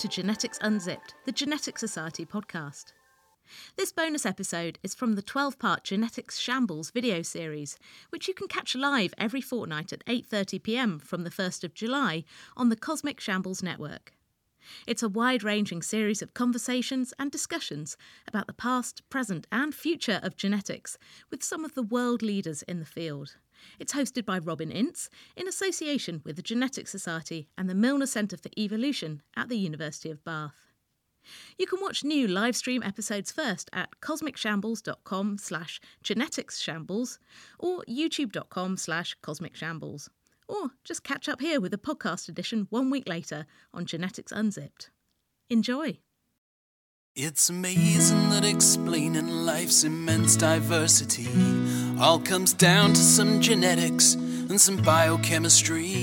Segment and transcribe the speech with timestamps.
[0.00, 2.94] To Genetics Unzipped, the Genetic Society podcast.
[3.76, 7.76] This bonus episode is from the 12-part Genetics Shambles video series,
[8.08, 10.98] which you can catch live every fortnight at 8:30 p.m.
[11.00, 12.24] from the 1st of July
[12.56, 14.14] on the Cosmic Shambles network.
[14.86, 20.34] It's a wide-ranging series of conversations and discussions about the past, present, and future of
[20.34, 20.96] genetics
[21.30, 23.36] with some of the world leaders in the field.
[23.78, 28.36] It's hosted by Robin Ince in association with the Genetics Society and the Milner Centre
[28.36, 30.70] for Evolution at the University of Bath.
[31.58, 37.18] You can watch new live stream episodes first at cosmicshambles.com slash geneticsshambles
[37.58, 40.08] or youtube.com slash cosmicshambles.
[40.48, 44.90] Or just catch up here with a podcast edition one week later on Genetics Unzipped.
[45.48, 45.98] Enjoy!
[47.16, 51.26] It's amazing that explaining life's immense diversity
[52.00, 56.02] all comes down to some genetics and some biochemistry.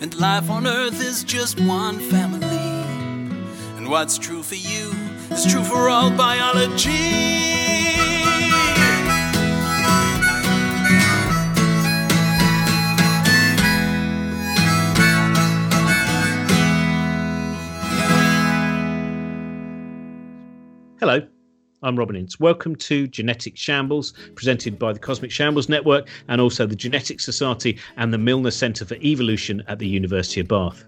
[0.00, 2.46] And life on Earth is just one family.
[3.76, 4.90] And what's true for you
[5.30, 6.92] is true for all biology.
[20.98, 21.20] Hello,
[21.86, 22.40] I'm Robin Ince.
[22.40, 27.78] Welcome to Genetic Shambles, presented by the Cosmic Shambles Network and also the Genetics Society
[27.96, 30.84] and the Milner Centre for Evolution at the University of Bath.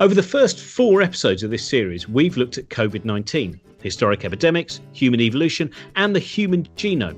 [0.00, 4.82] Over the first four episodes of this series, we've looked at COVID 19, historic epidemics,
[4.92, 7.16] human evolution, and the human genome.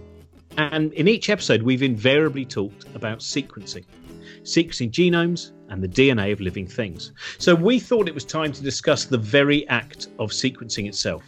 [0.56, 3.86] And in each episode, we've invariably talked about sequencing,
[4.44, 7.10] sequencing genomes and the DNA of living things.
[7.38, 11.24] So we thought it was time to discuss the very act of sequencing itself.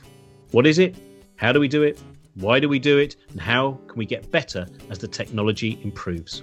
[0.52, 0.94] What is it?
[1.36, 1.98] How do we do it?
[2.34, 3.16] Why do we do it?
[3.30, 6.42] And how can we get better as the technology improves?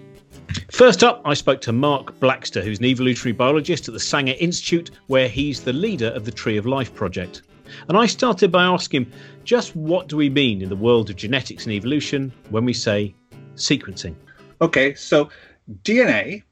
[0.71, 4.91] First up, I spoke to Mark Blaxter, who's an evolutionary biologist at the Sanger Institute,
[5.07, 7.43] where he's the leader of the Tree of Life project.
[7.87, 9.11] And I started by asking him
[9.43, 13.15] just what do we mean in the world of genetics and evolution when we say
[13.55, 14.15] sequencing?
[14.61, 15.29] Okay, so
[15.83, 16.43] DNA,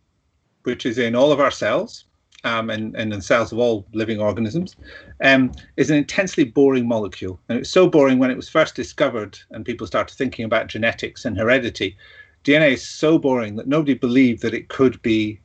[0.63, 2.05] which is in all of our cells,
[2.43, 4.75] um, and, and in the cells of all living organisms,
[5.23, 7.39] um, is an intensely boring molecule.
[7.47, 10.67] And it was so boring when it was first discovered and people started thinking about
[10.67, 11.97] genetics and heredity.
[12.43, 15.39] DNA is so boring that nobody believed that it could be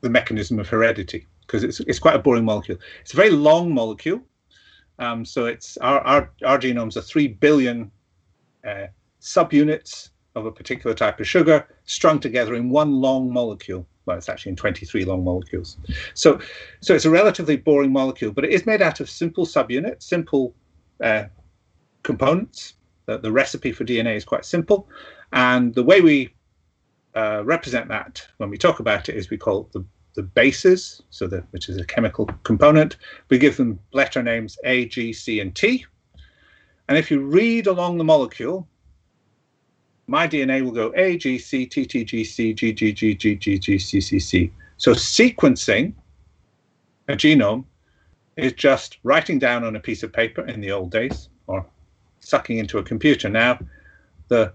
[0.00, 2.78] the mechanism of heredity because it's, it's quite a boring molecule.
[3.02, 4.22] It's a very long molecule.
[4.98, 7.90] Um, so it's our, our, our genomes are 3 billion
[8.66, 8.86] uh,
[9.20, 14.28] subunits of a particular type of sugar strung together in one long molecule well, it's
[14.28, 15.78] actually in 23 long molecules.
[16.14, 16.38] So,
[16.80, 20.54] so it's a relatively boring molecule, but it is made out of simple subunits, simple
[21.02, 21.24] uh,
[22.02, 22.74] components.
[23.06, 24.88] The, the, recipe for DNA is quite simple,
[25.32, 26.34] and the way we
[27.14, 29.84] uh, represent that when we talk about it is we call the
[30.14, 32.96] the bases, so the, which is a chemical component.
[33.30, 35.84] We give them letter names A, G, C, and T.
[36.88, 38.68] And if you read along the molecule,
[40.06, 43.36] my DNA will go A, G, C, T, T, G, C, G, G, G, G,
[43.36, 44.52] G, G, C, C, C.
[44.76, 45.94] So sequencing
[47.08, 47.64] a genome
[48.36, 51.66] is just writing down on a piece of paper in the old days or
[52.20, 53.28] sucking into a computer.
[53.28, 53.58] Now,
[54.28, 54.52] the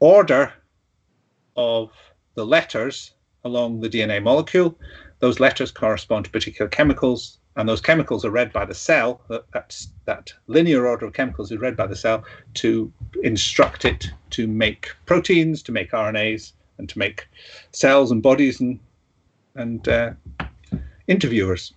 [0.00, 0.52] order
[1.56, 1.90] of
[2.34, 3.12] the letters
[3.44, 4.78] along the DNA molecule,
[5.20, 9.20] those letters correspond to particular chemicals and those chemicals are read by the cell.
[9.28, 12.24] That, that linear order of chemicals is read by the cell
[12.54, 12.90] to
[13.24, 17.26] instruct it to make proteins, to make RNAs, and to make
[17.72, 18.78] cells and bodies and
[19.56, 20.12] and uh,
[21.08, 21.74] interviewers.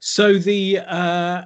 [0.00, 1.44] So the uh,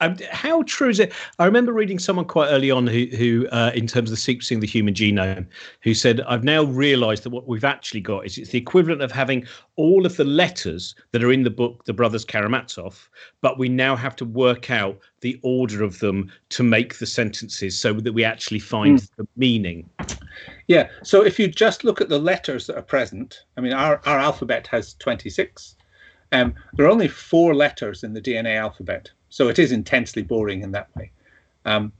[0.00, 1.12] um, how true is it?
[1.38, 4.56] I remember reading someone quite early on who, who uh, in terms of the sequencing
[4.56, 5.46] of the human genome,
[5.82, 9.10] who said, "I've now realised that what we've actually got is it's the equivalent of
[9.10, 9.46] having
[9.76, 13.08] all of the letters that are in the book, The Brothers Karamazov,
[13.40, 17.76] but we now have to work out the order of them to make the sentences
[17.78, 19.08] so that we actually find mm.
[19.16, 19.88] the meaning."
[20.68, 20.88] Yeah.
[21.02, 24.18] So if you just look at the letters that are present, I mean, our our
[24.20, 25.74] alphabet has twenty six.
[26.30, 29.10] Um, there are only four letters in the DNA alphabet.
[29.28, 31.10] So it is intensely boring in that way.
[31.64, 31.92] Um,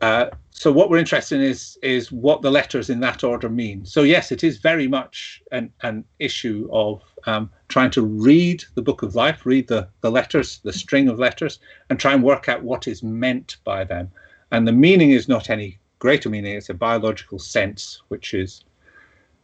[0.00, 3.84] uh, so what we're interested in is is what the letters in that order mean.
[3.84, 8.82] So yes, it is very much an, an issue of um, trying to read the
[8.82, 12.48] book of life, read the, the letters, the string of letters, and try and work
[12.48, 14.10] out what is meant by them.
[14.50, 18.64] And the meaning is not any greater meaning, it's a biological sense, which is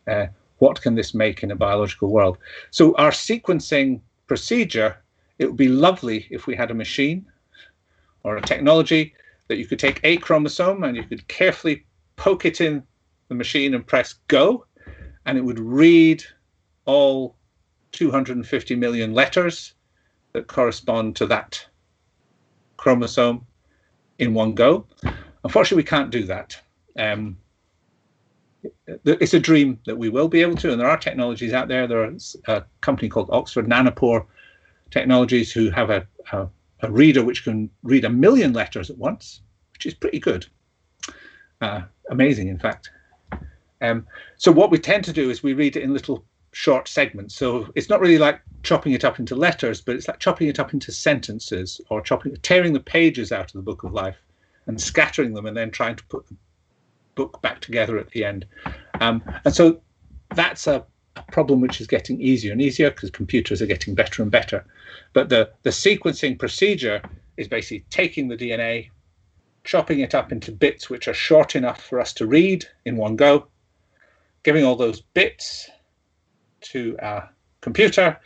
[0.06, 0.26] uh,
[0.58, 2.38] what can this make in a biological world.
[2.70, 5.01] So our sequencing procedure
[5.42, 7.26] it would be lovely if we had a machine
[8.22, 9.14] or a technology
[9.48, 11.84] that you could take a chromosome and you could carefully
[12.16, 12.82] poke it in
[13.28, 14.64] the machine and press go,
[15.26, 16.22] and it would read
[16.84, 17.36] all
[17.90, 19.74] 250 million letters
[20.32, 21.66] that correspond to that
[22.76, 23.44] chromosome
[24.18, 24.86] in one go.
[25.44, 26.60] Unfortunately, we can't do that.
[26.96, 27.36] Um,
[29.04, 31.88] it's a dream that we will be able to, and there are technologies out there.
[31.88, 34.26] There's a company called Oxford Nanopore
[34.92, 36.46] Technologies who have a, a,
[36.80, 39.40] a reader which can read a million letters at once,
[39.72, 40.46] which is pretty good.
[41.60, 42.90] Uh, amazing, in fact.
[43.80, 44.06] Um,
[44.36, 47.34] so what we tend to do is we read it in little short segments.
[47.34, 50.60] So it's not really like chopping it up into letters, but it's like chopping it
[50.60, 54.18] up into sentences or chopping, tearing the pages out of the book of life
[54.66, 56.36] and scattering them and then trying to put the
[57.14, 58.46] book back together at the end.
[59.00, 59.80] Um, and so
[60.34, 60.84] that's a, a,
[61.30, 64.64] problem which is getting easier and easier because computers are getting better and better.
[65.12, 67.02] But the, the sequencing procedure
[67.36, 68.90] is basically taking the DNA,
[69.64, 73.16] chopping it up into bits which are short enough for us to read in one
[73.16, 73.46] go,
[74.42, 75.70] giving all those bits
[76.62, 77.28] to our
[77.60, 78.18] computer,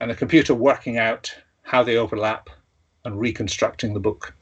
[0.00, 2.48] and the computer working out how they overlap
[3.04, 4.34] and reconstructing the book.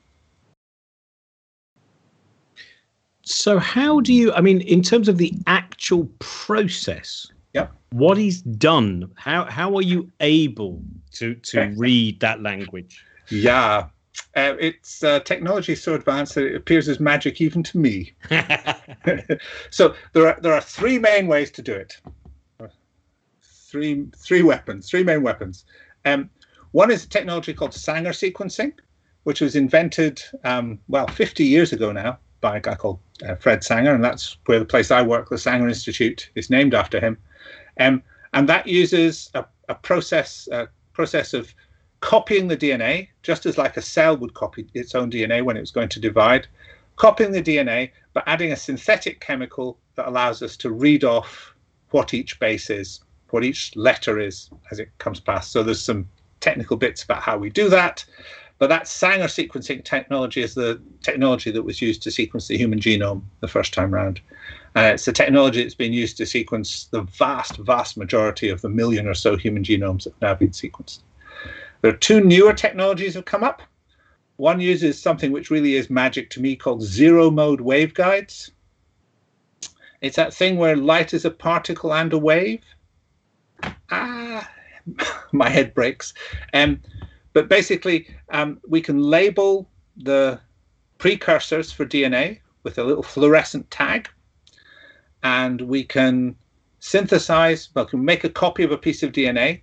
[3.23, 4.32] So, how do you?
[4.32, 7.27] I mean, in terms of the actual process.
[7.96, 9.10] What is done?
[9.16, 10.82] How how are you able
[11.12, 13.02] to to read that language?
[13.31, 13.88] Yeah,
[14.37, 18.12] uh, it's uh, technology so advanced that it appears as magic even to me.
[19.70, 21.98] so there are there are three main ways to do it.
[23.43, 25.64] Three three weapons, three main weapons.
[26.04, 26.28] Um,
[26.72, 28.75] one is a technology called Sanger sequencing,
[29.25, 33.64] which was invented um, well 50 years ago now by a guy called uh, Fred
[33.64, 37.16] Sanger, and that's where the place I work, the Sanger Institute, is named after him.
[37.78, 38.02] Um,
[38.32, 41.52] and that uses a, a process a process of
[42.00, 45.61] copying the DNA, just as like a cell would copy its own DNA when it
[45.61, 46.46] was going to divide,
[46.96, 51.55] copying the DNA, but adding a synthetic chemical that allows us to read off
[51.90, 53.00] what each base is,
[53.31, 55.52] what each letter is as it comes past.
[55.52, 56.08] So there's some
[56.40, 58.05] technical bits about how we do that.
[58.58, 62.81] But that Sanger sequencing technology is the technology that was used to sequence the human
[62.81, 64.20] genome the first time round.
[64.75, 68.69] Uh, it's the technology that's been used to sequence the vast, vast majority of the
[68.69, 71.00] million or so human genomes that have now been sequenced.
[71.82, 73.62] There are two newer technologies that have come up.
[74.37, 78.50] One uses something which really is magic to me called zero mode waveguides.
[80.00, 82.62] It's that thing where light is a particle and a wave.
[83.91, 84.50] Ah,
[85.32, 86.12] my head breaks.
[86.53, 86.81] Um,
[87.37, 90.41] but basically, um, we can label the
[90.97, 94.09] precursors for DNA with a little fluorescent tag,
[95.23, 96.35] and we can
[96.79, 99.61] synthesize, well, can make a copy of a piece of DNA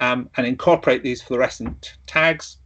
[0.00, 2.56] um, and incorporate these fluorescent tags.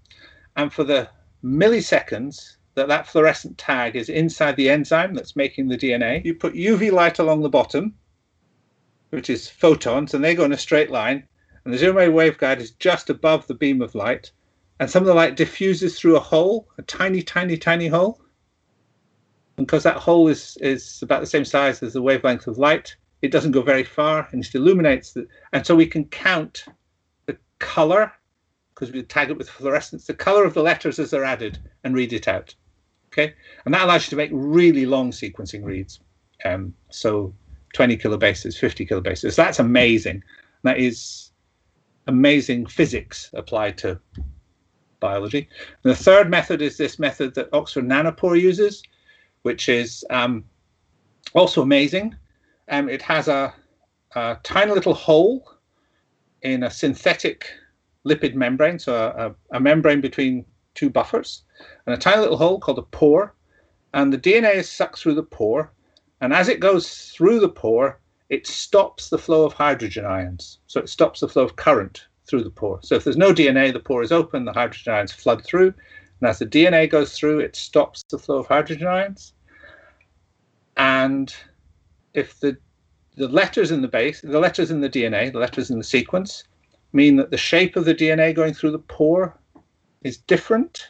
[0.55, 1.09] And for the
[1.43, 6.55] milliseconds that that fluorescent tag is inside the enzyme that's making the DNA, you put
[6.55, 7.97] UV light along the bottom,
[9.11, 11.27] which is photons, and they go in a straight line
[11.65, 14.33] and the zero wave waveguide is just above the beam of light,
[14.81, 18.21] and some of the light diffuses through a hole, a tiny, tiny, tiny hole.
[19.57, 22.97] And because that hole is, is about the same size as the wavelength of light,
[23.21, 25.13] it doesn't go very far and it illuminates.
[25.13, 26.65] The, and so we can count
[27.27, 28.13] the color,
[28.75, 31.95] because we tag it with fluorescence, the color of the letters as they're added and
[31.95, 32.55] read it out.
[33.09, 33.35] Okay,
[33.65, 36.01] and that allows you to make really long sequencing reads.
[36.45, 37.35] Um, so
[37.75, 39.37] 20 kilobases, 50 kilobases.
[39.37, 40.25] That's amazing.
[40.63, 41.32] That is
[42.07, 44.01] amazing physics applied to
[45.01, 45.49] biology.
[45.83, 48.83] And the third method is this method that Oxford Nanopore uses,
[49.43, 50.45] which is um,
[51.35, 52.15] also amazing.
[52.69, 53.53] Um, it has a,
[54.15, 55.51] a, tiny little hole
[56.43, 57.47] in a synthetic
[58.07, 60.45] lipid membrane, so a, a, membrane between
[60.75, 61.43] two buffers,
[61.87, 63.35] and a tiny little hole called a pore.
[63.95, 65.73] And the DNA is sucked through the pore.
[66.21, 68.01] And as it goes through the pore,
[68.33, 70.59] it stops the flow of hydrogen ions.
[70.67, 72.81] So it stops the flow of current through the pore.
[72.83, 75.75] So if there's no DNA, the pore is open, the hydrogen ions flood through.
[76.19, 79.35] And as the DNA goes through, it stops the flow of hydrogen ions.
[80.79, 81.35] And
[82.15, 82.57] if the
[83.17, 86.45] the letters in the base, the letters in the DNA, the letters in the sequence,
[86.95, 89.39] mean that the shape of the DNA going through the pore
[90.01, 90.89] is different,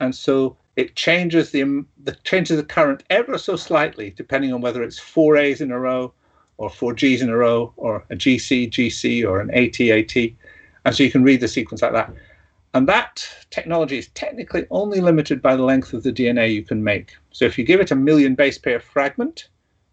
[0.00, 4.82] and so it changes the, the changes the current ever so slightly, depending on whether
[4.82, 6.14] it's four A's in a row
[6.58, 10.16] or four G's in a row, or a GC, GC, or an AT, AT.
[10.84, 12.12] And so you can read the sequence like that.
[12.74, 16.84] And that technology is technically only limited by the length of the DNA you can
[16.84, 17.16] make.
[17.30, 19.48] So if you give it a million base pair fragment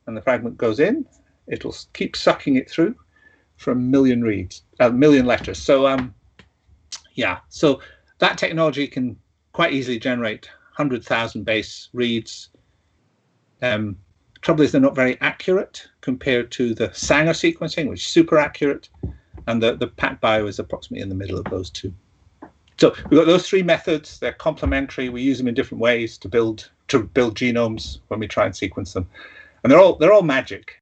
[0.08, 1.06] and the fragment goes in,
[1.48, 2.96] it'll keep sucking it through
[3.58, 5.58] for a million reads, a million letters.
[5.58, 6.14] So um,
[7.14, 7.80] yeah, so
[8.20, 9.18] that technology can
[9.54, 12.50] quite easily generate 100,000 base reads
[13.62, 13.96] um,
[14.46, 18.90] trouble is they're not very accurate compared to the Sanger sequencing, which is super accurate,
[19.48, 21.92] and the, the PacBio is approximately in the middle of those two.
[22.78, 24.20] So we've got those three methods.
[24.20, 25.10] They're complementary.
[25.10, 28.56] We use them in different ways to build to build genomes when we try and
[28.56, 29.10] sequence them,
[29.64, 30.80] and they're all they're all magic.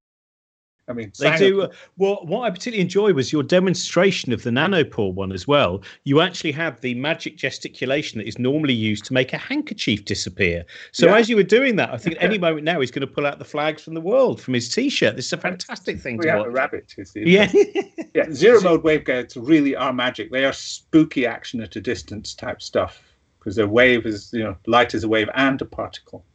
[0.90, 1.62] I mean, they do.
[1.62, 5.82] Uh, well, what I particularly enjoy was your demonstration of the nanopore one as well.
[6.04, 10.66] You actually have the magic gesticulation that is normally used to make a handkerchief disappear.
[10.92, 11.16] So yeah.
[11.16, 13.40] as you were doing that, I think any moment now he's going to pull out
[13.40, 15.16] the flags from the world from his T-shirt.
[15.16, 16.48] This is a fantastic thing we to have watch.
[16.48, 16.94] A rabbit.
[16.98, 17.50] Is the yeah,
[18.14, 18.30] yeah.
[18.32, 20.32] Zero mode waveguides really are magic.
[20.32, 23.02] They are spooky action at a distance type stuff
[23.40, 26.26] because their wave is you know light is a wave and a particle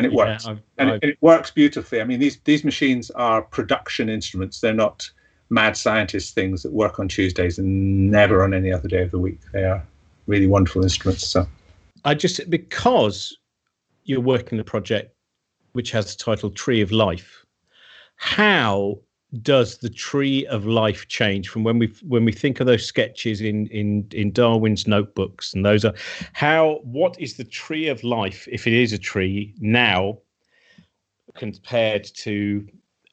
[0.00, 0.46] and it yeah, works.
[0.46, 1.02] I've, and I've...
[1.02, 2.00] It, it, works beautifully.
[2.00, 4.60] I mean these these machines are production instruments.
[4.60, 5.10] They're not
[5.50, 9.18] mad scientist things that work on tuesdays and never on any other day of the
[9.18, 9.40] week.
[9.52, 9.84] They are
[10.26, 11.46] really wonderful instruments so.
[12.04, 13.36] I just because
[14.04, 15.14] you're working the project
[15.72, 17.44] which has the title tree of life
[18.16, 18.98] how
[19.42, 21.48] does the tree of life change?
[21.48, 25.64] From when we when we think of those sketches in in in Darwin's notebooks and
[25.64, 25.94] those are
[26.32, 30.18] how what is the tree of life if it is a tree now
[31.34, 32.58] compared to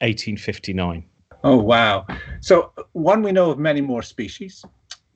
[0.02, 1.06] 1859
[1.44, 2.06] oh wow.
[2.42, 4.66] So one we know of many more species.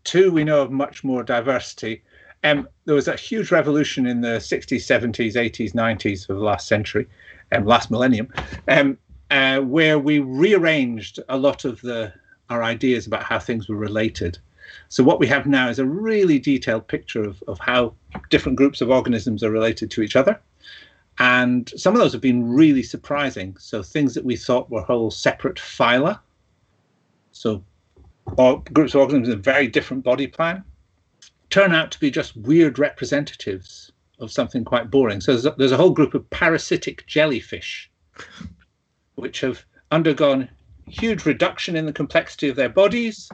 [0.03, 2.03] Two we know of much more diversity.
[2.43, 6.67] Um, there was a huge revolution in the 60s 70s 80s 90s of the last
[6.67, 7.07] century
[7.51, 8.31] um, last millennium.
[8.67, 8.97] Um,
[9.31, 12.13] uh, where we rearranged a lot of the
[12.49, 14.37] our ideas about how things were related.
[14.89, 17.93] So what we have now is a really detailed picture of, of how
[18.29, 20.37] different groups of organisms are related to each other.
[21.17, 23.55] And some of those have been really surprising.
[23.57, 26.19] So things that we thought were whole separate phyla,
[27.31, 27.63] so
[28.37, 30.63] or groups of organisms in a very different body plan,
[31.49, 35.21] turn out to be just weird representatives of something quite boring.
[35.21, 37.89] So there's a, there's a whole group of parasitic jellyfish
[39.21, 40.49] which have undergone
[40.87, 43.29] huge reduction in the complexity of their bodies,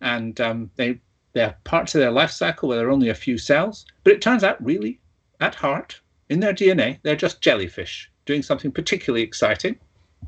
[0.00, 1.00] and um, they
[1.32, 3.86] they're parts of their life cycle where there are only a few cells.
[4.04, 5.00] But it turns out, really,
[5.40, 9.76] at heart, in their DNA, they're just jellyfish doing something particularly exciting,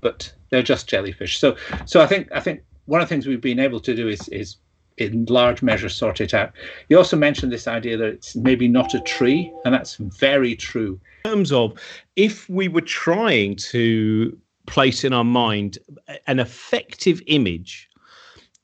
[0.01, 1.39] but they're just jellyfish.
[1.39, 1.57] So,
[1.87, 4.29] so I think I think one of the things we've been able to do is
[4.29, 4.57] is
[4.97, 6.53] in large measure sort it out.
[6.89, 11.01] You also mentioned this idea that it's maybe not a tree, and that's very true.
[11.25, 11.79] In terms of
[12.17, 15.79] if we were trying to place in our mind
[16.27, 17.89] an effective image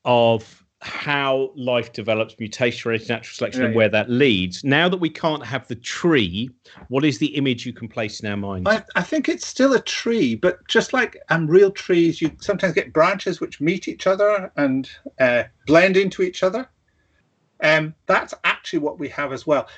[0.04, 4.64] of how life develops, mutation related natural selection, and where that leads.
[4.64, 6.48] Now that we can't have the tree,
[6.88, 8.66] what is the image you can place in our mind?
[8.66, 12.72] I, I think it's still a tree, but just like um, real trees, you sometimes
[12.72, 16.66] get branches which meet each other and uh, blend into each other.
[17.62, 19.68] Um, that's actually what we have as well.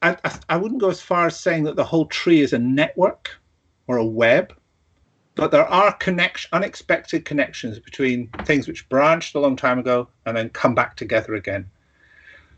[0.00, 2.58] I, I, I wouldn't go as far as saying that the whole tree is a
[2.58, 3.38] network
[3.86, 4.54] or a web
[5.34, 10.36] but there are connection, unexpected connections between things which branched a long time ago and
[10.36, 11.68] then come back together again.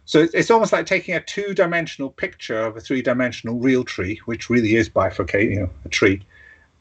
[0.06, 4.74] So it's almost like taking a two-dimensional picture of a three-dimensional real tree, which really
[4.74, 6.22] is bifurcating you know, a tree,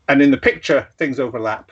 [0.10, 1.72] and in the picture things overlap.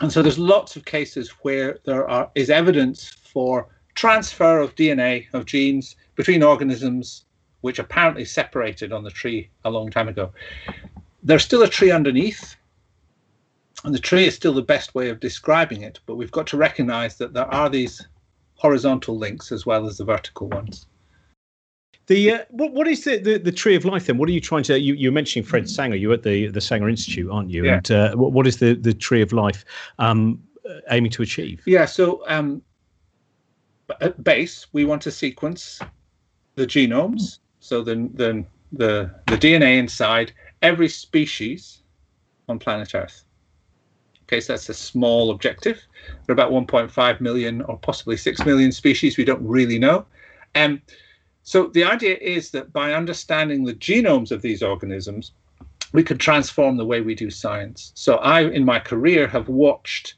[0.00, 5.26] And so there's lots of cases where there are is evidence for transfer of DNA
[5.32, 7.24] of genes between organisms
[7.62, 10.30] which apparently separated on the tree a long time ago.
[11.22, 12.54] There's still a tree underneath,
[13.84, 16.56] and the tree is still the best way of describing it, but we've got to
[16.56, 18.06] recognize that there are these
[18.54, 20.86] horizontal links as well as the vertical ones.
[22.06, 24.16] The uh, what what is the, the, the tree of life then?
[24.16, 24.78] What are you trying to?
[24.78, 25.96] You you're mentioning Fred Sanger.
[25.96, 27.64] You're at the the Sanger Institute, aren't you?
[27.64, 27.74] Yeah.
[27.74, 29.64] And uh, what what is the the tree of life
[29.98, 30.40] um,
[30.90, 31.62] aiming to achieve?
[31.66, 31.84] Yeah.
[31.84, 32.62] So um,
[34.00, 35.80] at base, we want to sequence
[36.54, 37.38] the genomes.
[37.58, 41.82] So the the the the DNA inside every species
[42.48, 43.25] on planet Earth.
[44.26, 45.80] Okay, so that's a small objective.
[46.26, 49.16] There are about 1.5 million or possibly 6 million species.
[49.16, 50.04] We don't really know.
[50.56, 50.82] Um,
[51.44, 55.30] so the idea is that by understanding the genomes of these organisms,
[55.92, 57.92] we could transform the way we do science.
[57.94, 60.14] So I, in my career, have watched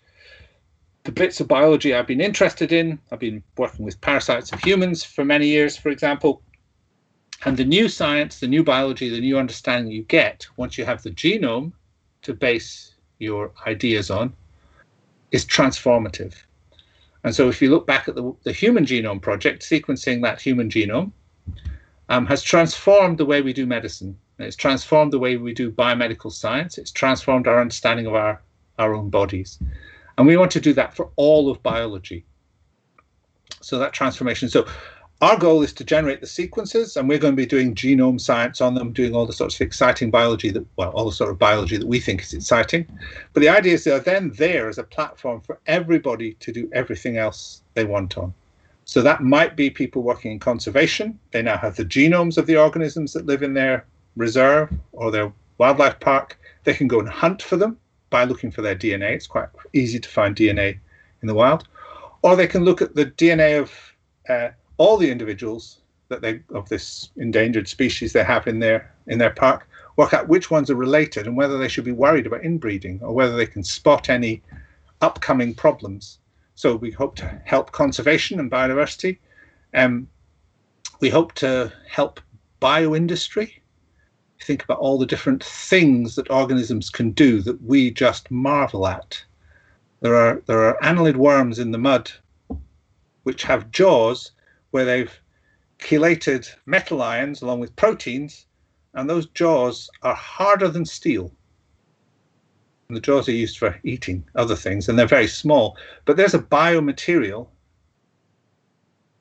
[1.04, 2.98] the bits of biology I've been interested in.
[3.12, 6.40] I've been working with parasites of humans for many years, for example.
[7.44, 11.02] And the new science, the new biology, the new understanding you get once you have
[11.02, 11.72] the genome
[12.22, 14.32] to base your ideas on
[15.30, 16.34] is transformative.
[17.24, 20.70] And so, if you look back at the, the Human Genome Project, sequencing that human
[20.70, 21.12] genome
[22.08, 24.16] um, has transformed the way we do medicine.
[24.38, 26.78] It's transformed the way we do biomedical science.
[26.78, 28.40] It's transformed our understanding of our,
[28.78, 29.58] our own bodies.
[30.16, 32.24] And we want to do that for all of biology.
[33.60, 34.48] So, that transformation.
[34.48, 34.66] So,
[35.20, 38.60] our goal is to generate the sequences, and we're going to be doing genome science
[38.60, 41.38] on them, doing all the sorts of exciting biology that, well, all the sort of
[41.38, 42.86] biology that we think is exciting.
[43.32, 47.16] But the idea is they're then there as a platform for everybody to do everything
[47.16, 48.32] else they want on.
[48.84, 51.18] So that might be people working in conservation.
[51.32, 55.32] They now have the genomes of the organisms that live in their reserve or their
[55.58, 56.38] wildlife park.
[56.62, 57.76] They can go and hunt for them
[58.08, 59.10] by looking for their DNA.
[59.10, 60.78] It's quite easy to find DNA
[61.22, 61.66] in the wild.
[62.22, 63.72] Or they can look at the DNA of
[64.28, 69.18] uh, all the individuals that they of this endangered species they have in their in
[69.18, 72.44] their park, work out which ones are related and whether they should be worried about
[72.44, 74.42] inbreeding or whether they can spot any
[75.00, 76.18] upcoming problems.
[76.54, 79.18] So we hope to help conservation and biodiversity.
[79.74, 80.08] Um,
[81.00, 82.20] we hope to help
[82.60, 83.52] bioindustry.
[84.40, 89.22] Think about all the different things that organisms can do that we just marvel at.
[90.00, 92.10] There are there are annelid worms in the mud
[93.24, 94.30] which have jaws
[94.70, 95.20] where they've
[95.78, 98.46] chelated metal ions along with proteins,
[98.94, 101.32] and those jaws are harder than steel.
[102.88, 105.76] And the jaws are used for eating other things, and they're very small.
[106.04, 107.48] But there's a biomaterial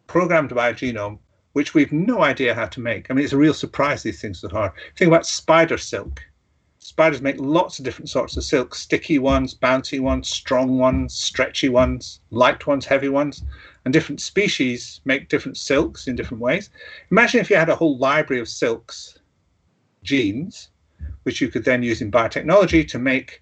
[0.08, 1.20] programmed by a genome
[1.58, 3.10] which we've no idea how to make.
[3.10, 4.72] I mean, it's a real surprise these things are hard.
[4.96, 6.24] Think about spider silk.
[6.78, 11.68] Spiders make lots of different sorts of silk sticky ones, bouncy ones, strong ones, stretchy
[11.68, 13.44] ones, light ones, heavy ones.
[13.88, 16.72] And different species make different silks in different ways.
[17.10, 19.18] Imagine if you had a whole library of silks
[20.04, 20.72] genes,
[21.24, 23.42] which you could then use in biotechnology to make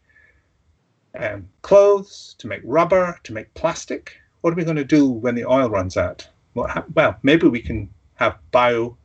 [1.18, 4.18] um, clothes, to make rubber, to make plastic.
[4.42, 6.30] What are we going to do when the oil runs out?
[6.54, 8.96] well, maybe we can have bio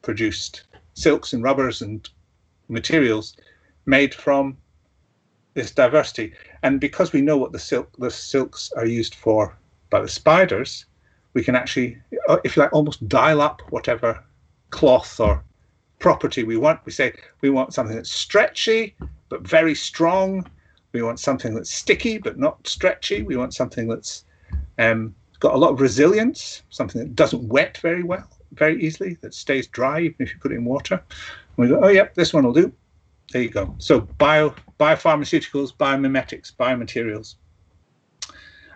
[0.00, 2.08] produced silks and rubbers and
[2.68, 3.36] materials
[3.84, 4.56] made from
[5.52, 6.32] this diversity.
[6.62, 9.58] And because we know what the silk the silks are used for
[9.90, 10.86] by the spiders,
[11.34, 14.22] we can actually, uh, if you like, almost dial up whatever
[14.70, 15.44] cloth or
[15.98, 16.80] property we want.
[16.84, 18.94] We say we want something that's stretchy
[19.28, 20.48] but very strong.
[20.92, 23.22] We want something that's sticky but not stretchy.
[23.22, 24.24] We want something that's
[24.78, 29.34] um, got a lot of resilience, something that doesn't wet very well, very easily, that
[29.34, 31.02] stays dry even if you put it in water.
[31.56, 32.72] And we go, oh, yep, this one will do.
[33.32, 33.74] There you go.
[33.78, 37.34] So bio biopharmaceuticals, biomimetics, biomaterials.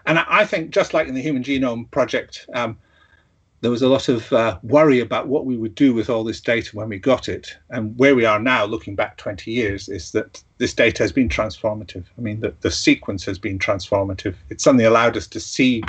[0.07, 2.79] And I think just like in the Human Genome Project, um,
[3.61, 6.41] there was a lot of uh, worry about what we would do with all this
[6.41, 7.57] data when we got it.
[7.69, 11.29] And where we are now, looking back 20 years, is that this data has been
[11.29, 12.05] transformative.
[12.17, 14.35] I mean, the, the sequence has been transformative.
[14.49, 15.83] It's suddenly allowed us to see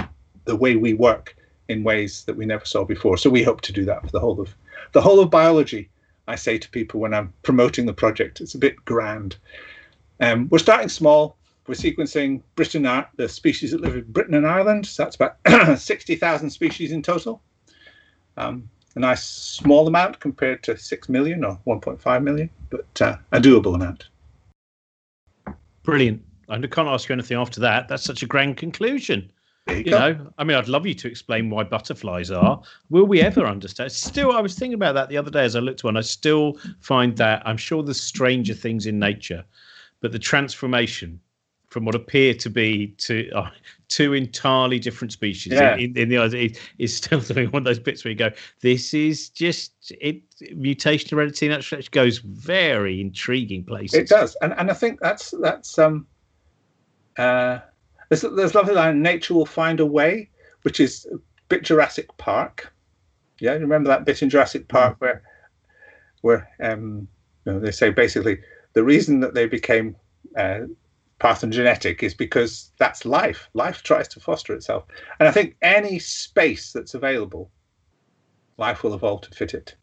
[0.45, 1.35] the way we work
[1.69, 3.17] in ways that we never saw before.
[3.17, 4.53] So we hope to do that for the whole of
[4.91, 5.89] the whole of biology.
[6.27, 9.37] I say to people when I'm promoting the project, it's a bit grand.
[10.19, 11.37] Um, we're starting small.
[11.71, 12.83] We're sequencing Britain,
[13.15, 14.85] the species that live in Britain and Ireland.
[14.85, 15.37] So that's about
[15.79, 17.41] 60,000 species in total.
[18.35, 23.39] Um, a nice small amount compared to 6 million or 1.5 million, but uh, a
[23.39, 24.09] doable amount.
[25.83, 26.21] Brilliant.
[26.49, 27.87] I can't ask you anything after that.
[27.87, 29.31] That's such a grand conclusion.
[29.69, 32.61] You, you know, I mean, I'd love you to explain why butterflies are.
[32.89, 33.93] Will we ever understand?
[33.93, 35.95] Still, I was thinking about that the other day as I looked one.
[35.95, 39.45] I still find that I'm sure there's stranger things in nature,
[40.01, 41.21] but the transformation
[41.71, 43.49] from what appear to be to uh,
[43.87, 45.75] two entirely different species yeah.
[45.75, 48.29] in, in, the eyes is, is still me one of those bits where you go,
[48.61, 50.21] this is just it.
[50.55, 53.99] Mutation heredity that goes very intriguing places.
[53.99, 56.07] It does, and and I think that's that's um
[57.17, 57.59] uh
[58.09, 59.01] there's there's lovely line.
[59.01, 60.29] Nature will find a way,
[60.63, 62.73] which is a bit Jurassic Park.
[63.39, 65.01] Yeah, remember that bit in Jurassic Park mm.
[65.01, 65.23] where
[66.21, 67.07] where um,
[67.45, 68.39] you know, they say basically
[68.73, 69.95] the reason that they became
[70.37, 70.61] uh,
[71.21, 73.49] parthenogenetic is because that's life.
[73.53, 74.85] Life tries to foster itself,
[75.19, 77.51] and I think any space that's available,
[78.57, 79.75] life will evolve to fit it.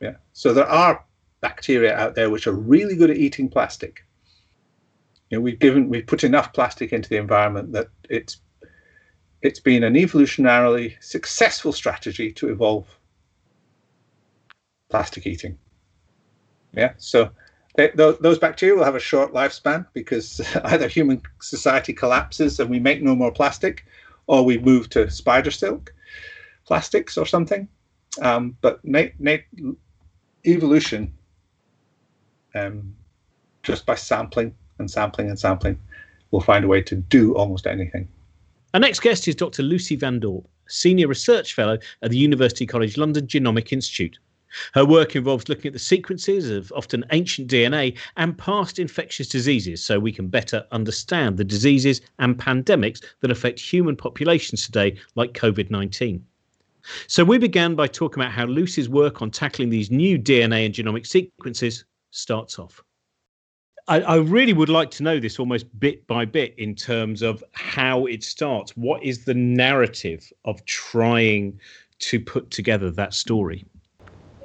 [0.00, 0.16] Yeah.
[0.32, 1.04] So there are
[1.40, 4.04] bacteria out there which are really good at eating plastic
[5.32, 8.42] you know, we've given we've put enough plastic into the environment that it's
[9.40, 12.86] it's been an evolutionarily successful strategy to evolve
[14.90, 15.56] plastic eating.
[16.74, 17.30] Yeah, so
[17.76, 23.02] those bacteria will have a short lifespan because either human society collapses and we make
[23.02, 23.84] no more plastic,
[24.26, 25.92] or we move to spider silk
[26.66, 27.68] plastics or something.
[28.20, 29.38] Um, but na- na-
[30.46, 31.12] evolution,
[32.54, 32.94] um,
[33.62, 35.78] just by sampling and sampling and sampling,
[36.30, 38.08] we'll find a way to do almost anything.
[38.74, 39.62] Our next guest is Dr.
[39.62, 44.18] Lucy Van Dorp, Senior Research Fellow at the University College London Genomic Institute.
[44.74, 49.82] Her work involves looking at the sequences of often ancient DNA and past infectious diseases
[49.82, 55.32] so we can better understand the diseases and pandemics that affect human populations today, like
[55.32, 56.24] COVID 19.
[57.06, 60.74] So, we began by talking about how Lucy's work on tackling these new DNA and
[60.74, 62.82] genomic sequences starts off.
[63.88, 67.42] I, I, really would like to know this almost bit by bit in terms of
[67.52, 68.76] how it starts.
[68.76, 71.58] What is the narrative of trying
[72.00, 73.64] to put together that story?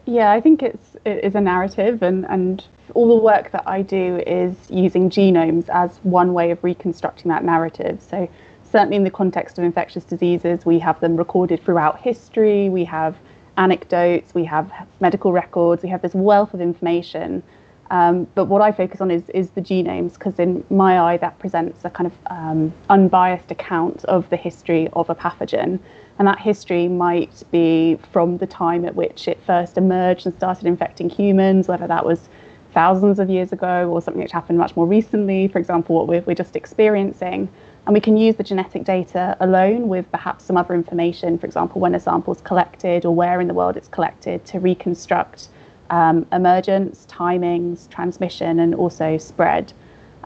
[0.08, 3.82] Yeah, I think it's it is a narrative, and and all the work that I
[3.82, 8.02] do is using genomes as one way of reconstructing that narrative.
[8.02, 8.30] So
[8.64, 12.70] certainly in the context of infectious diseases, we have them recorded throughout history.
[12.70, 13.18] We have
[13.58, 17.44] anecdotes, we have medical records, we have this wealth of information.
[17.92, 21.40] Um, but what I focus on is, is the genomes, because in my eye, that
[21.40, 25.80] presents a kind of um, unbiased account of the history of a pathogen.
[26.20, 30.66] And that history might be from the time at which it first emerged and started
[30.66, 32.28] infecting humans, whether that was
[32.74, 36.22] thousands of years ago or something which happened much more recently, for example, what we're,
[36.22, 37.50] we're just experiencing.
[37.86, 41.80] And we can use the genetic data alone with perhaps some other information, for example,
[41.80, 45.48] when a sample is collected or where in the world it's collected to reconstruct
[45.90, 49.72] um, emergence, timings, transmission, and also spread.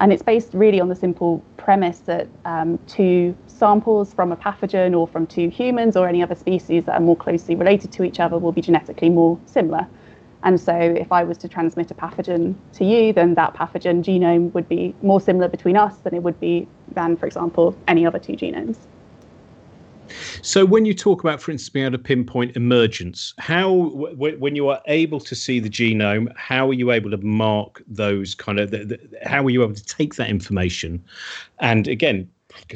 [0.02, 4.98] And it's based really on the simple premise that um, two samples from a pathogen
[4.98, 8.20] or from two humans or any other species that are more closely related to each
[8.20, 9.86] other will be genetically more similar.
[10.42, 14.52] And so, if I was to transmit a pathogen to you, then that pathogen genome
[14.54, 18.18] would be more similar between us than it would be than, for example, any other
[18.18, 18.78] two genomes.
[20.42, 24.56] So, when you talk about, for instance, being able to pinpoint emergence, how, w- when
[24.56, 28.60] you are able to see the genome, how are you able to mark those kind
[28.60, 31.04] of, the, the, how are you able to take that information
[31.60, 32.30] and again,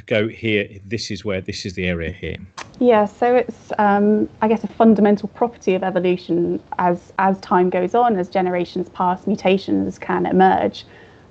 [0.06, 2.38] go here, this is where, this is the area here?
[2.80, 7.96] Yeah, so it's, um, I guess, a fundamental property of evolution as, as time goes
[7.96, 10.86] on, as generations pass, mutations can emerge.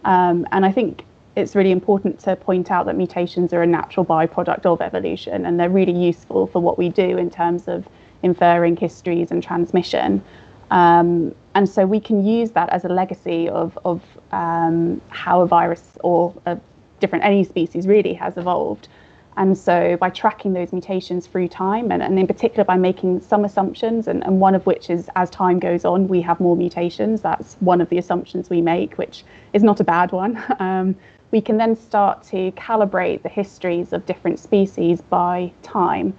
[0.04, 1.04] Um, and I think
[1.36, 5.58] it's really important to point out that mutations are a natural byproduct of evolution and
[5.58, 7.88] they're really useful for what we do in terms of
[8.22, 10.22] inferring histories and transmission.
[10.70, 15.46] Um, and so we can use that as a legacy of, of um, how a
[15.46, 16.58] virus or a
[17.00, 18.88] different any species really has evolved.
[19.36, 23.44] And so by tracking those mutations through time, and, and in particular by making some
[23.44, 27.20] assumptions, and, and one of which is as time goes on, we have more mutations.
[27.20, 30.42] That's one of the assumptions we make, which is not a bad one.
[30.60, 30.96] Um,
[31.34, 36.14] we can then start to calibrate the histories of different species by time.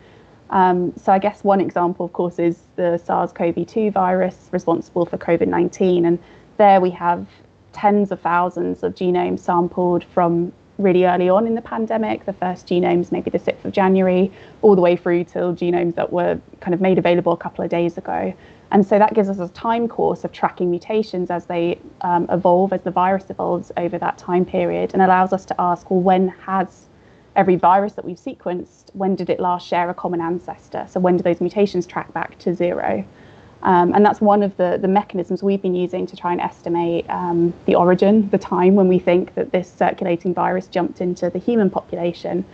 [0.50, 6.06] Um, so I guess one example, of course, is the SARS-CoV-2 virus responsible for COVID-19,
[6.06, 6.20] and
[6.58, 7.26] there we have
[7.72, 12.68] tens of thousands of genomes sampled from really early on in the pandemic, the first
[12.68, 14.30] genomes maybe the 6th of January,
[14.62, 17.72] all the way through till genomes that were kind of made available a couple of
[17.72, 18.34] days ago.
[18.72, 22.74] And so that gives us a time course of tracking mutations as they um, evolve,
[22.74, 26.30] as the virus evolves over that time period, and allows us to ask, well, when
[26.30, 26.88] has
[27.36, 30.86] every virus that we've sequenced, when did it last share a common ancestor?
[30.90, 33.06] So when do those mutations track back to zero?
[33.64, 37.06] Um, and that's one of the, the mechanisms we've been using to try and estimate
[37.10, 41.40] um, the origin, the time when we think that this circulating virus jumped into the
[41.40, 42.46] human population.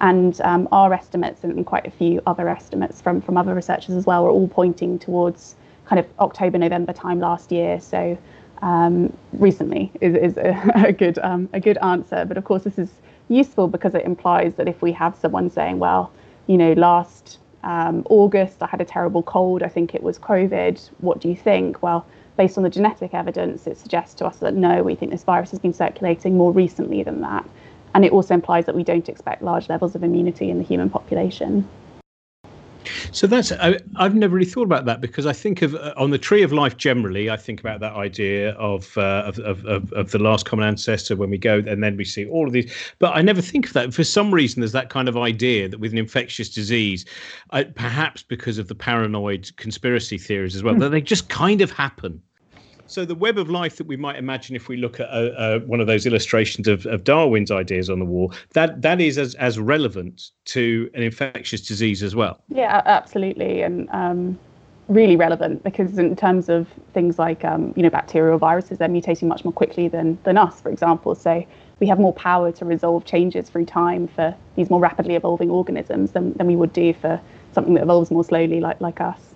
[0.00, 4.06] And um, our estimates and quite a few other estimates from, from other researchers as
[4.06, 7.80] well are all pointing towards kind of October, November time last year.
[7.80, 8.16] So
[8.62, 12.24] um, recently is, is a, a good um, a good answer.
[12.24, 12.90] But of course, this is
[13.28, 16.12] useful because it implies that if we have someone saying, well,
[16.46, 20.90] you know, last um, August I had a terrible cold, I think it was COVID.
[20.98, 21.82] What do you think?
[21.82, 25.24] Well, based on the genetic evidence, it suggests to us that no, we think this
[25.24, 27.44] virus has been circulating more recently than that.
[27.94, 30.90] And it also implies that we don't expect large levels of immunity in the human
[30.90, 31.68] population.
[33.12, 36.10] So that's I, have never really thought about that because I think of uh, on
[36.10, 37.30] the tree of life generally.
[37.30, 41.30] I think about that idea of, uh, of, of, of the last common ancestor when
[41.30, 42.72] we go and then we see all of these.
[42.98, 43.92] But I never think of that.
[43.92, 47.04] For some reason, there's that kind of idea that with an infectious disease,
[47.50, 50.80] I, perhaps because of the paranoid conspiracy theories as well, mm.
[50.80, 52.22] that they just kind of happen.
[52.90, 55.58] So the web of life that we might imagine if we look at uh, uh,
[55.60, 59.36] one of those illustrations of, of, Darwin's ideas on the wall, that that is as,
[59.36, 62.42] as relevant to an infectious disease as well.
[62.48, 64.36] Yeah, absolutely, and um,
[64.88, 69.28] really relevant because in terms of things like um, you know bacterial viruses, they're mutating
[69.28, 71.14] much more quickly than than us, for example.
[71.14, 71.46] So
[71.78, 76.10] we have more power to resolve changes through time for these more rapidly evolving organisms
[76.10, 77.20] than, than we would do for
[77.52, 79.29] something that evolves more slowly like like us.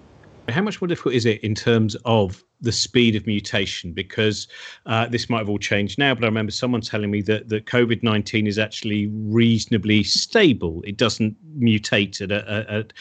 [0.49, 3.93] How much more difficult is it in terms of the speed of mutation?
[3.93, 4.47] Because
[4.85, 7.65] uh, this might have all changed now, but I remember someone telling me that, that
[7.65, 10.83] COVID 19 is actually reasonably stable.
[10.87, 12.93] It doesn't mutate at a, at,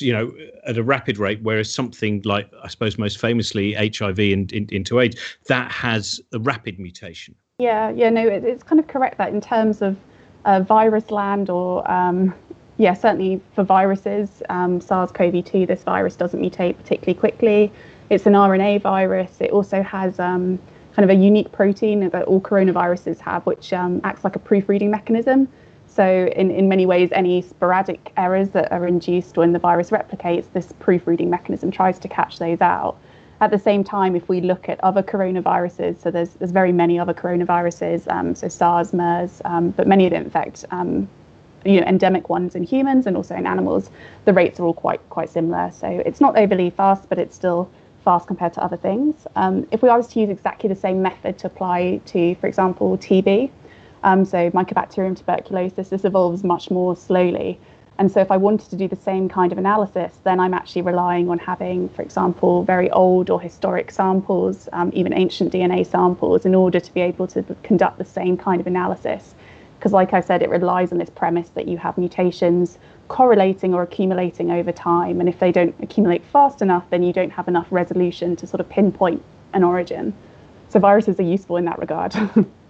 [0.00, 0.32] you know,
[0.64, 5.00] at a rapid rate, whereas something like, I suppose, most famously HIV and in, into
[5.00, 5.16] AIDS,
[5.48, 7.34] that has a rapid mutation.
[7.58, 9.96] Yeah, yeah, no, it, it's kind of correct that in terms of
[10.44, 12.34] uh, virus land or um,
[12.82, 17.72] yeah, certainly for viruses, um, SARS-CoV-2, this virus doesn't mutate particularly quickly.
[18.10, 19.36] It's an RNA virus.
[19.40, 20.58] It also has um,
[20.96, 24.90] kind of a unique protein that all coronaviruses have, which um, acts like a proofreading
[24.90, 25.46] mechanism.
[25.86, 30.46] So, in, in many ways, any sporadic errors that are induced when the virus replicates,
[30.52, 32.96] this proofreading mechanism tries to catch those out.
[33.40, 36.98] At the same time, if we look at other coronaviruses, so there's, there's very many
[36.98, 41.08] other coronaviruses, um, so SARS, MERS, um, but many of them infect um,
[41.64, 43.90] you know, endemic ones in humans and also in animals.
[44.24, 45.70] The rates are all quite quite similar.
[45.70, 47.70] So it's not overly fast, but it's still
[48.04, 49.26] fast compared to other things.
[49.36, 52.98] Um, if we was to use exactly the same method to apply to, for example,
[52.98, 53.50] TB,
[54.02, 57.60] um, so Mycobacterium tuberculosis, this evolves much more slowly.
[57.98, 60.82] And so if I wanted to do the same kind of analysis, then I'm actually
[60.82, 66.44] relying on having, for example, very old or historic samples, um, even ancient DNA samples,
[66.44, 69.34] in order to be able to conduct the same kind of analysis.
[69.82, 73.82] Because, like I said, it relies on this premise that you have mutations correlating or
[73.82, 75.18] accumulating over time.
[75.18, 78.60] And if they don't accumulate fast enough, then you don't have enough resolution to sort
[78.60, 79.20] of pinpoint
[79.54, 80.14] an origin.
[80.68, 82.14] So viruses are useful in that regard.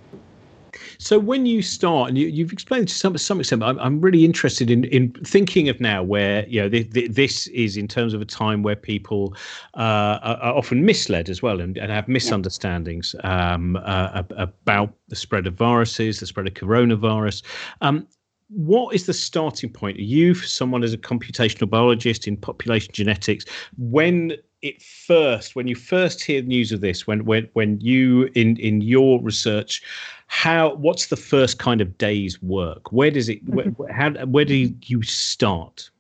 [0.99, 4.25] So when you start, and you, have explained to some some extent, I'm, I'm really
[4.25, 8.15] interested in in thinking of now where you know the, the, this is in terms
[8.15, 9.35] of a time where people
[9.75, 15.17] uh, are, are, often misled as well and, and have misunderstandings um, uh, about the
[15.17, 17.43] spread of viruses, the spread of coronavirus.
[17.81, 18.07] Um,
[18.49, 19.99] what is the starting point?
[19.99, 23.47] Are you, for someone as a computational biologist in population genetics,
[23.79, 28.57] when it first, when you first hear news of this, when when when you in
[28.59, 29.83] in your research
[30.33, 33.93] how what's the first kind of day's work where does it where, mm-hmm.
[33.93, 35.91] how where do you start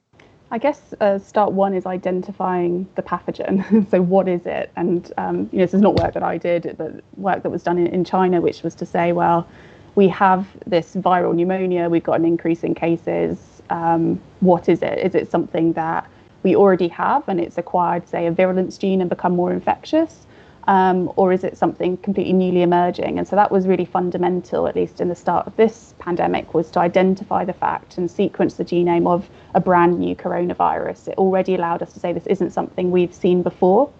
[0.50, 3.88] I guess uh, start one is identifying the pathogen.
[3.90, 4.70] so what is it?
[4.76, 7.62] And um, you know, this is not work that I did, but work that was
[7.62, 9.48] done in, in China, which was to say, well,
[9.94, 11.88] we have this viral pneumonia.
[11.88, 13.62] We've got an increase in cases.
[13.70, 14.98] Um, what is it?
[14.98, 16.06] Is it something that
[16.42, 20.26] we already have and it's acquired, say, a virulence gene and become more infectious?
[20.68, 23.18] um, or is it something completely newly emerging?
[23.18, 26.70] And so that was really fundamental, at least in the start of this pandemic, was
[26.72, 31.08] to identify the fact and sequence the genome of a brand new coronavirus.
[31.08, 33.90] It already allowed us to say this isn't something we've seen before.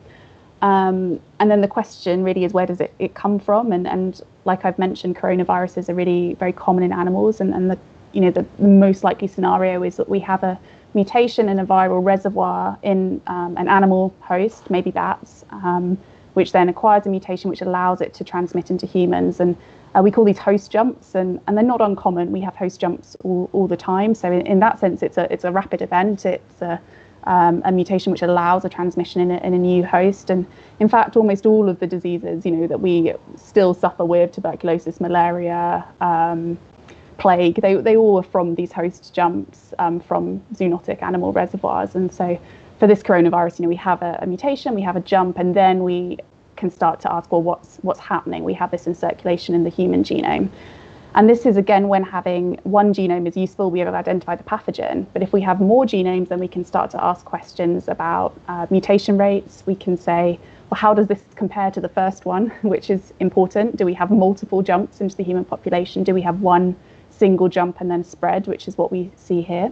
[0.61, 3.73] Um, and then the question really is where does it, it come from?
[3.73, 7.41] And, and like I've mentioned, coronaviruses are really very common in animals.
[7.41, 7.79] And, and the,
[8.13, 10.61] you know, the most likely scenario is that we have a
[10.95, 15.99] mutation in a viral reservoir in um, an animal host, maybe bats, um,
[16.35, 19.41] which then acquires a mutation which allows it to transmit into humans.
[19.41, 19.57] And
[19.95, 22.33] uh, we call these host jumps, and, and they're not uncommon.
[22.33, 24.15] We have host jumps all, all the time.
[24.15, 26.25] So in, in that sense, it's a it's a rapid event.
[26.25, 26.81] It's a
[27.25, 30.31] um, a mutation which allows a transmission in a, in a new host.
[30.31, 30.47] And
[30.81, 35.01] in fact, almost all of the diseases, you know, that we still suffer with, tuberculosis,
[35.01, 36.59] malaria, um,
[37.23, 41.95] plague, they, they all were from these host jumps um, from zoonotic animal reservoirs.
[41.95, 42.37] And so
[42.81, 45.55] for this coronavirus, you know, we have a, a, mutation, we have a jump, and
[45.55, 46.19] then we
[46.57, 48.43] can start to ask, well, what's what's happening?
[48.43, 50.49] We have this in circulation in the human genome.
[51.15, 55.07] And this is again when having one genome is useful, we have identified the pathogen.
[55.13, 58.67] But if we have more genomes, then we can start to ask questions about uh,
[58.71, 59.63] mutation rates.
[59.65, 63.77] We can say, well, how does this compare to the first one, which is important?
[63.77, 66.03] Do we have multiple jumps into the human population?
[66.03, 66.75] Do we have one
[67.23, 69.71] single jump and then spread, which is what we see here?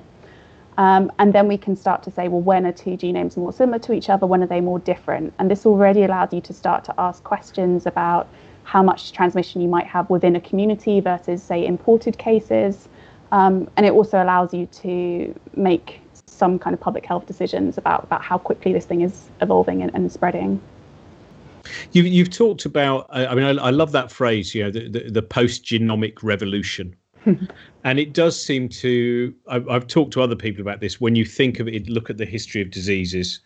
[0.78, 3.80] Um, and then we can start to say, well, when are two genomes more similar
[3.80, 4.24] to each other?
[4.32, 5.34] When are they more different?
[5.38, 8.28] And this already allowed you to start to ask questions about
[8.62, 12.88] how much transmission you might have within a community versus, say, imported cases.
[13.32, 18.04] Um, and it also allows you to make some kind of public health decisions about,
[18.04, 20.60] about how quickly this thing is evolving and, and spreading.
[21.92, 25.10] You've, you've talked about, I mean, I, I love that phrase, you know, the, the,
[25.10, 26.94] the post genomic revolution.
[27.84, 31.24] and it does seem to I've, I've, talked to other people about this when you
[31.24, 33.40] think of it look at the history of diseases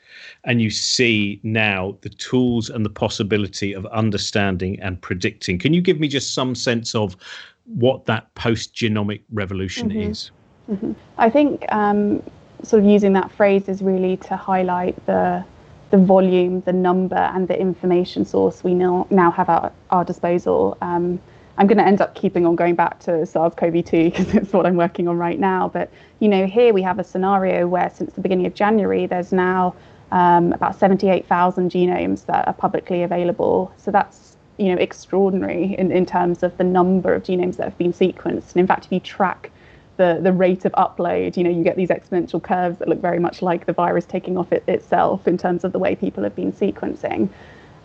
[0.44, 5.80] and you see now the tools and the possibility of understanding and predicting can you
[5.80, 7.16] give me just some sense of
[7.64, 10.10] what that post genomic revolution mm-hmm.
[10.10, 10.30] is
[10.70, 10.92] mm-hmm.
[11.18, 12.22] i think um,
[12.62, 15.44] sort of using that phrase is really to highlight the
[15.90, 20.76] the volume the number and the information source we now now have at our disposal
[20.80, 21.20] um,
[21.56, 24.76] I'm going to end up keeping on going back to SARS-CoV-2 because it's what I'm
[24.76, 25.68] working on right now.
[25.68, 25.90] But
[26.20, 29.74] you know, here we have a scenario where since the beginning of January, there's now
[30.12, 33.72] um, about 78,000 genomes that are publicly available.
[33.76, 37.78] So that's you know extraordinary in, in terms of the number of genomes that have
[37.78, 38.52] been sequenced.
[38.52, 39.50] And in fact, if you track
[39.96, 43.18] the, the rate of upload, you know, you get these exponential curves that look very
[43.18, 46.34] much like the virus taking off it itself in terms of the way people have
[46.34, 47.28] been sequencing.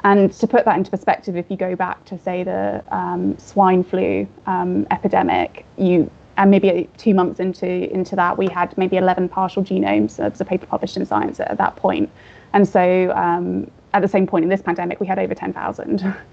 [0.03, 3.83] And to put that into perspective, if you go back to say the um, swine
[3.83, 9.27] flu um, epidemic, you and maybe two months into into that, we had maybe 11
[9.27, 10.15] partial genomes.
[10.15, 12.09] There was a paper published in Science at, at that point.
[12.53, 16.15] And so um, at the same point in this pandemic, we had over 10,000.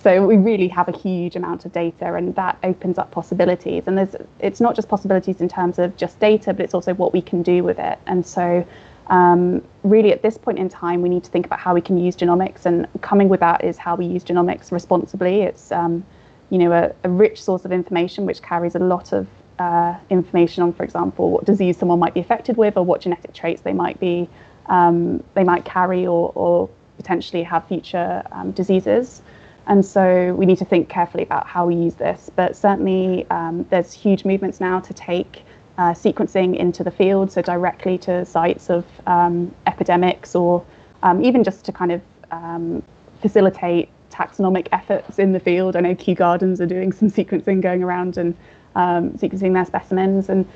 [0.00, 3.82] So we really have a huge amount of data, and that opens up possibilities.
[3.86, 7.12] And there's it's not just possibilities in terms of just data, but it's also what
[7.12, 7.98] we can do with it.
[8.06, 8.64] And so,
[9.08, 11.96] um, really, at this point in time, we need to think about how we can
[11.98, 15.42] use genomics, and coming with that is how we use genomics responsibly.
[15.42, 16.04] It's um,
[16.50, 19.26] you know a, a, rich source of information which carries a lot of
[19.58, 23.32] uh, information on, for example, what disease someone might be affected with, or what genetic
[23.32, 24.28] traits they might be
[24.68, 29.22] um, they might carry, or, or potentially have future um, diseases.
[29.66, 32.30] And so we need to think carefully about how we use this.
[32.34, 35.44] But certainly, um, there's huge movements now to take
[35.78, 40.64] uh, sequencing into the field, so directly to sites of um, epidemics, or
[41.02, 42.82] um, even just to kind of um,
[43.22, 45.76] facilitate taxonomic efforts in the field.
[45.76, 48.36] I know Kew Gardens are doing some sequencing, going around and
[48.74, 50.46] um, sequencing their specimens, and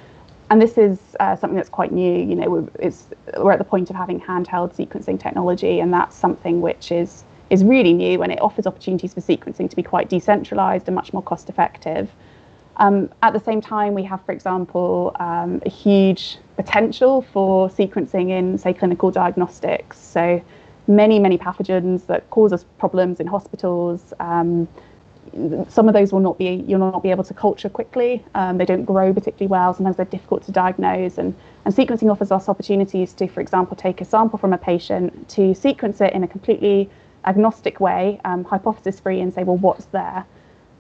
[0.50, 2.18] and this is uh, something that's quite new.
[2.18, 3.06] You know, we're, it's,
[3.38, 7.62] we're at the point of having handheld sequencing technology, and that's something which is is
[7.62, 11.22] really new and it offers opportunities for sequencing to be quite decentralized and much more
[11.22, 12.11] cost effective.
[12.78, 18.30] Um, at the same time, we have, for example, um, a huge potential for sequencing
[18.30, 19.98] in, say, clinical diagnostics.
[19.98, 20.42] So
[20.87, 24.12] many, many pathogens that cause us problems in hospitals.
[24.20, 24.68] Um,
[25.68, 28.24] some of those will not be you'll not be able to culture quickly.
[28.35, 29.72] Um, they don't grow particularly well.
[29.72, 34.00] Sometimes they're difficult to diagnose, and and sequencing offers us opportunities to, for example, take
[34.00, 36.90] a sample from a patient to sequence it in a completely
[37.24, 40.26] agnostic way, um, hypothesis free, and say, well, what's there?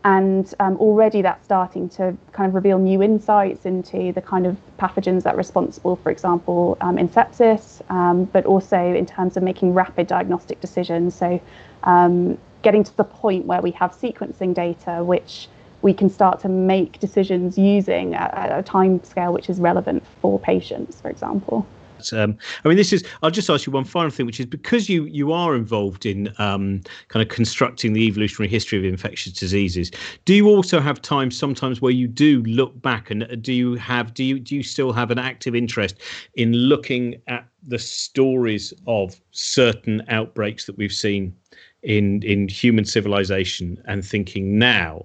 [0.04, 4.56] And um, already that's starting to kind of reveal new insights into the kind of
[4.78, 9.44] pathogens that are responsible, for example, um, in sepsis, um, but also in terms of
[9.44, 11.14] making rapid diagnostic decisions.
[11.14, 11.40] So,
[11.84, 15.48] um, getting to the point where we have sequencing data which
[15.82, 21.00] we can start to make decisions using a time scale which is relevant for patients,
[21.00, 21.66] for example.
[22.10, 23.04] Um, I mean, this is.
[23.22, 26.32] I'll just ask you one final thing, which is because you you are involved in
[26.38, 29.90] um, kind of constructing the evolutionary history of infectious diseases.
[30.24, 33.74] Do you also have time sometimes where you do look back, and uh, do you
[33.74, 35.96] have do you do you still have an active interest
[36.34, 41.34] in looking at the stories of certain outbreaks that we've seen
[41.82, 45.04] in in human civilization and thinking now?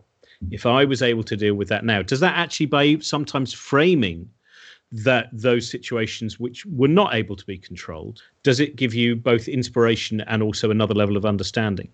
[0.51, 4.29] If I was able to deal with that now, does that actually by sometimes framing
[4.91, 9.47] that those situations which were not able to be controlled does it give you both
[9.47, 11.89] inspiration and also another level of understanding?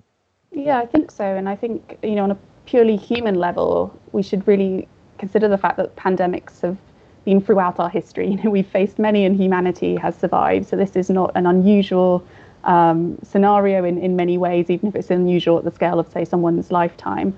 [0.52, 1.24] Yeah i think so.
[1.24, 5.58] And i think you know on a purely human level we should really consider the
[5.58, 6.78] fact that pandemics have
[7.26, 8.28] been throughout our history.
[8.32, 10.68] You know we've faced many and humanity has survived.
[10.68, 12.26] So this is not an unusual
[12.64, 16.26] um, scenario in, in many ways even if it's unusual at the scale of say
[16.26, 17.36] someone's lifetime.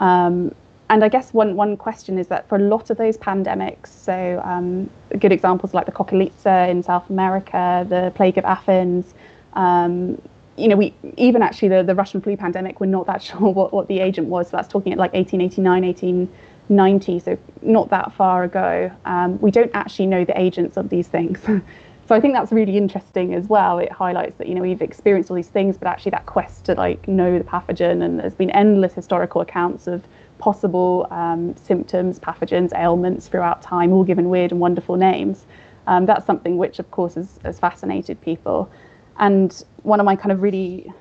[0.00, 0.54] Um,
[0.88, 4.40] and I guess one, one question is that for a lot of those pandemics, so
[4.44, 9.14] um, good examples like the Cocoliztli in South America, the plague of Athens,
[9.54, 10.20] um,
[10.56, 13.72] you know, we even actually the, the Russian flu pandemic, we're not that sure what,
[13.72, 14.50] what the agent was.
[14.50, 18.90] So that's talking at like 1889, 1890, so not that far ago.
[19.04, 21.40] Um, we don't actually know the agents of these things.
[22.08, 23.78] so I think that's really interesting as well.
[23.78, 26.74] It highlights that you know we've experienced all these things, but actually that quest to
[26.74, 30.04] like know the pathogen, and there's been endless historical accounts of
[30.38, 35.46] possible um, symptoms, pathogens, ailments throughout time, all given weird and wonderful names.
[35.86, 38.70] Um, that's something which, of course, has, has fascinated people.
[39.18, 40.92] And one of my kind of really,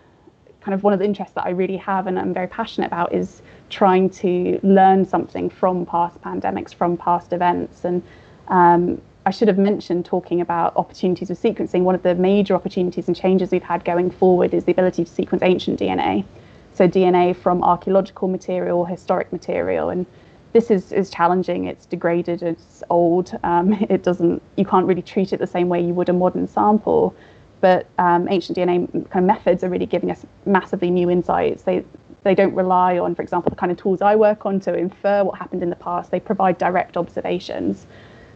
[0.62, 3.14] kind of one of the interests that I really have and I'm very passionate about
[3.14, 7.84] is trying to learn something from past pandemics, from past events.
[7.84, 8.04] And
[8.48, 11.82] um, I should have mentioned talking about opportunities with sequencing.
[11.82, 15.12] One of the major opportunities and changes we've had going forward is the ability to
[15.12, 16.26] sequence ancient DNA
[16.76, 20.06] so DNA from archaeological material, historic material, and
[20.52, 21.66] this is, is challenging.
[21.66, 22.44] It's degraded.
[22.44, 23.38] It's old.
[23.44, 24.42] Um, it doesn't.
[24.58, 27.16] You can't really treat it the same way you would a modern sample.
[27.62, 31.64] But um, ancient DNA kind of methods are really giving us massively new insights.
[31.64, 31.84] They
[32.24, 35.24] they don't rely on, for example, the kind of tools I work on to infer
[35.24, 36.12] what happened in the past.
[36.12, 37.86] They provide direct observations.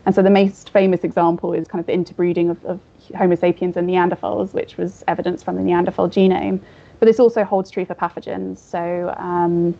[0.05, 2.79] And so the most famous example is kind of the interbreeding of, of
[3.15, 6.59] Homo sapiens and Neanderthals, which was evidence from the Neanderthal genome.
[6.99, 8.57] But this also holds true for pathogens.
[8.57, 9.77] So um,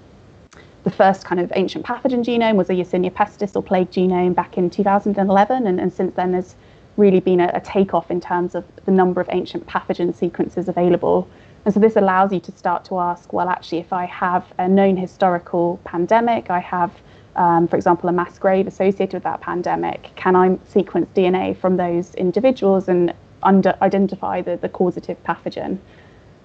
[0.84, 4.58] the first kind of ancient pathogen genome was a Yersinia pestis or plague genome back
[4.58, 6.56] in 2011, and, and since then there's
[6.98, 11.28] really been a, a takeoff in terms of the number of ancient pathogen sequences available.
[11.66, 14.68] And so this allows you to start to ask, well, actually, if I have a
[14.68, 16.92] known historical pandemic, I have,
[17.36, 21.78] um, for example, a mass grave associated with that pandemic, can I sequence DNA from
[21.78, 23.14] those individuals and
[23.44, 25.80] under, identify the, the causative pathogen?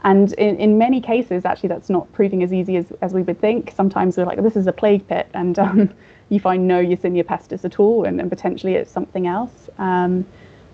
[0.05, 3.41] And in, in many cases, actually, that's not proving as easy as, as we would
[3.41, 3.73] think.
[3.75, 5.95] Sometimes we're like, this is a plague pit, and um,
[6.29, 9.71] you find no Yersinia pestis at all, and, and potentially it's something else.
[9.79, 10.27] Um,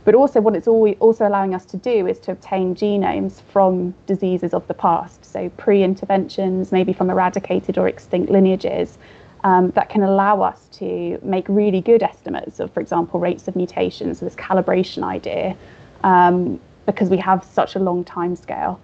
[0.05, 4.53] but also, what it's also allowing us to do is to obtain genomes from diseases
[4.53, 8.99] of the past, so pre interventions, maybe from eradicated or extinct lineages,
[9.45, 13.57] um, that can allow us to make really good estimates of, for example, rates of
[13.57, 15.57] mutations, so this calibration idea,
[16.05, 18.81] um, because we have such a long time scale.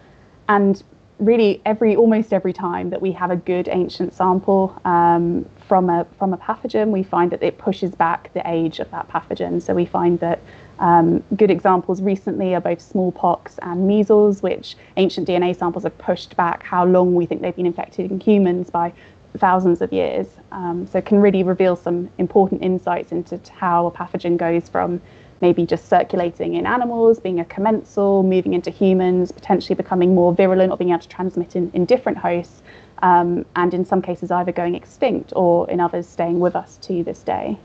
[0.48, 0.82] And
[1.18, 6.06] really, every almost every time that we have a good ancient sample um, from a
[6.18, 9.60] from a pathogen, we find that it pushes back the age of that pathogen.
[9.62, 10.40] So we find that
[10.78, 16.36] um, good examples recently are both smallpox and measles, which ancient DNA samples have pushed
[16.36, 18.92] back how long we think they've been infected in humans by
[19.38, 20.26] thousands of years.
[20.52, 25.00] Um, so can really reveal some important insights into how a pathogen goes from
[25.40, 30.70] maybe just circulating in animals, being a commensal, moving into humans, potentially becoming more virulent
[30.70, 32.62] or being able to transmit in, in different hosts,
[33.02, 37.04] um, and in some cases either going extinct or in others staying with us to
[37.04, 37.58] this day.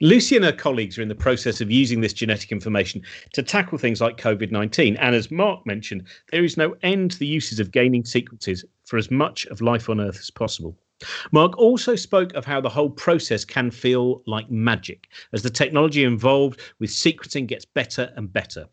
[0.00, 3.78] Lucy and her colleagues are in the process of using this genetic information to tackle
[3.78, 4.94] things like COVID 19.
[4.94, 8.96] And as Mark mentioned, there is no end to the uses of gaining sequences for
[8.96, 10.78] as much of life on Earth as possible.
[11.32, 16.04] Mark also spoke of how the whole process can feel like magic as the technology
[16.04, 18.68] involved with sequencing gets better and better.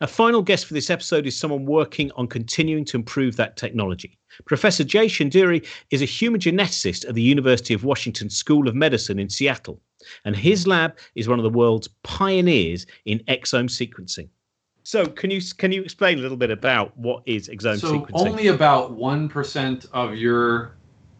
[0.00, 4.18] A final guest for this episode is someone working on continuing to improve that technology.
[4.44, 5.60] Professor Jay Shendure
[5.92, 9.80] is a human geneticist at the University of Washington School of Medicine in Seattle
[10.24, 14.28] and his lab is one of the world's pioneers in exome sequencing.
[14.82, 18.28] So, can you can you explain a little bit about what is exome so sequencing?
[18.28, 20.76] only about one percent of your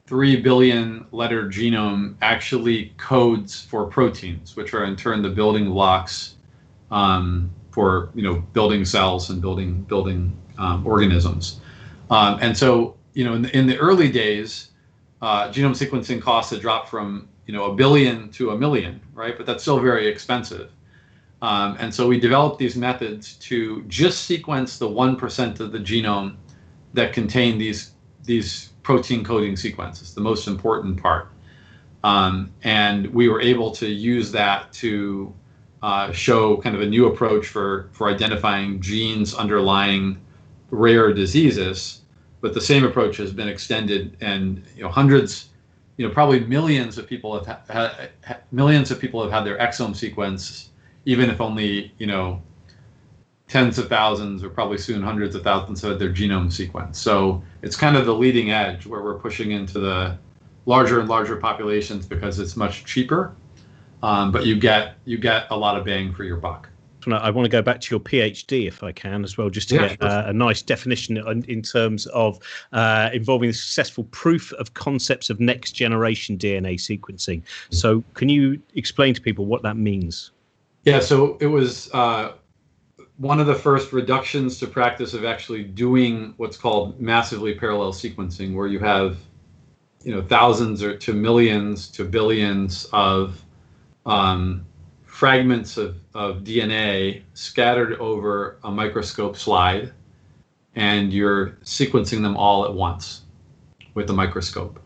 [0.06, 6.36] three billion letter genome actually codes for proteins, which are in turn the building blocks
[6.90, 11.60] um, for you know building cells and building building um, organisms.
[12.10, 14.70] Um, and so, you know, in the, in the early days,
[15.20, 19.36] uh, genome sequencing costs had dropped from you know a billion to a million, right?
[19.36, 20.70] But that's still very expensive.
[21.40, 25.78] Um, and so we developed these methods to just sequence the one percent of the
[25.78, 26.36] genome
[26.92, 27.92] that contain these
[28.22, 31.30] these protein coding sequences, the most important part.
[32.04, 35.34] Um, and we were able to use that to
[35.82, 40.20] uh, show kind of a new approach for for identifying genes underlying
[40.70, 42.02] rare diseases.
[42.42, 45.48] But the same approach has been extended, and you know hundreds
[45.98, 49.58] you know, probably millions of people have had ha, millions of people have had their
[49.58, 50.70] exome sequence,
[51.04, 52.40] even if only you know
[53.48, 57.00] tens of thousands or probably soon hundreds of thousands have their genome sequence.
[57.00, 60.16] So it's kind of the leading edge where we're pushing into the
[60.66, 63.34] larger and larger populations because it's much cheaper,
[64.02, 66.68] um, but you get you get a lot of bang for your buck.
[67.12, 69.76] I want to go back to your PhD if I can as well, just to
[69.76, 72.38] yeah, get uh, a nice definition in, in terms of
[72.72, 77.42] uh, involving the successful proof of concepts of next generation DNA sequencing.
[77.70, 80.30] So, can you explain to people what that means?
[80.84, 82.32] Yeah, so it was uh,
[83.18, 88.54] one of the first reductions to practice of actually doing what's called massively parallel sequencing,
[88.54, 89.18] where you have
[90.04, 93.44] you know thousands or to millions to billions of
[94.06, 94.64] um,
[95.18, 99.92] fragments of, of DNA scattered over a microscope slide,
[100.76, 103.22] and you're sequencing them all at once
[103.94, 104.80] with a microscope.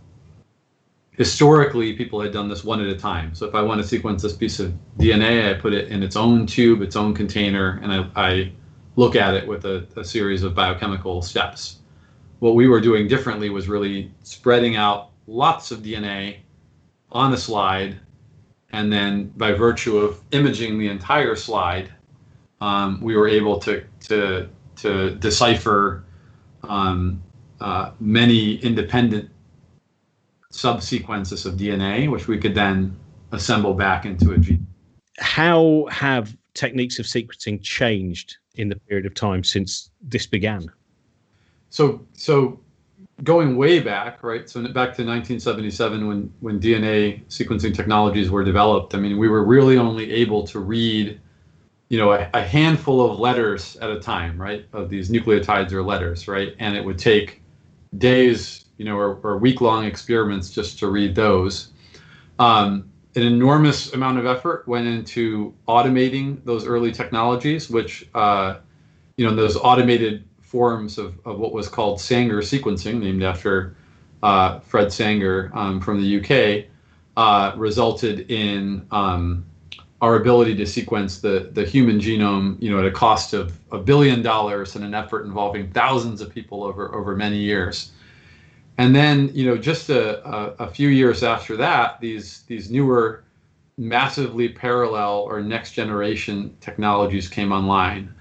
[1.10, 3.34] Historically, people had done this one at a time.
[3.34, 6.16] So if I want to sequence this piece of DNA, I put it in its
[6.16, 8.52] own tube, its own container, and I, I
[8.96, 11.80] look at it with a, a series of biochemical steps.
[12.38, 16.38] What we were doing differently was really spreading out lots of DNA
[17.10, 18.00] on a slide
[18.72, 21.92] and then by virtue of imaging the entire slide,
[22.60, 26.04] um, we were able to to to decipher
[26.64, 27.22] um,
[27.60, 29.30] uh, many independent
[30.50, 32.96] subsequences of DNA, which we could then
[33.32, 34.66] assemble back into a gene.
[35.18, 40.70] How have techniques of sequencing changed in the period of time since this began?
[41.70, 42.60] So, so
[43.24, 44.48] going way back, right?
[44.48, 48.94] So back to 1977 when when DNA sequencing technologies were developed.
[48.94, 51.20] I mean, we were really only able to read,
[51.88, 54.66] you know, a, a handful of letters at a time, right?
[54.72, 56.54] Of these nucleotides or letters, right?
[56.58, 57.42] And it would take
[57.98, 61.68] days, you know, or, or week-long experiments just to read those.
[62.38, 68.56] Um, an enormous amount of effort went into automating those early technologies, which, uh,
[69.18, 73.74] you know, those automated forms of, of what was called Sanger sequencing, named after
[74.22, 76.66] uh, Fred Sanger um, from the UK,
[77.16, 79.46] uh, resulted in um,
[80.02, 83.78] our ability to sequence the, the human genome, you know, at a cost of a
[83.78, 87.92] billion dollars and an effort involving thousands of people over, over many years.
[88.76, 93.24] And then, you know, just a, a, a few years after that, these these newer
[93.78, 98.12] massively parallel or next generation technologies came online.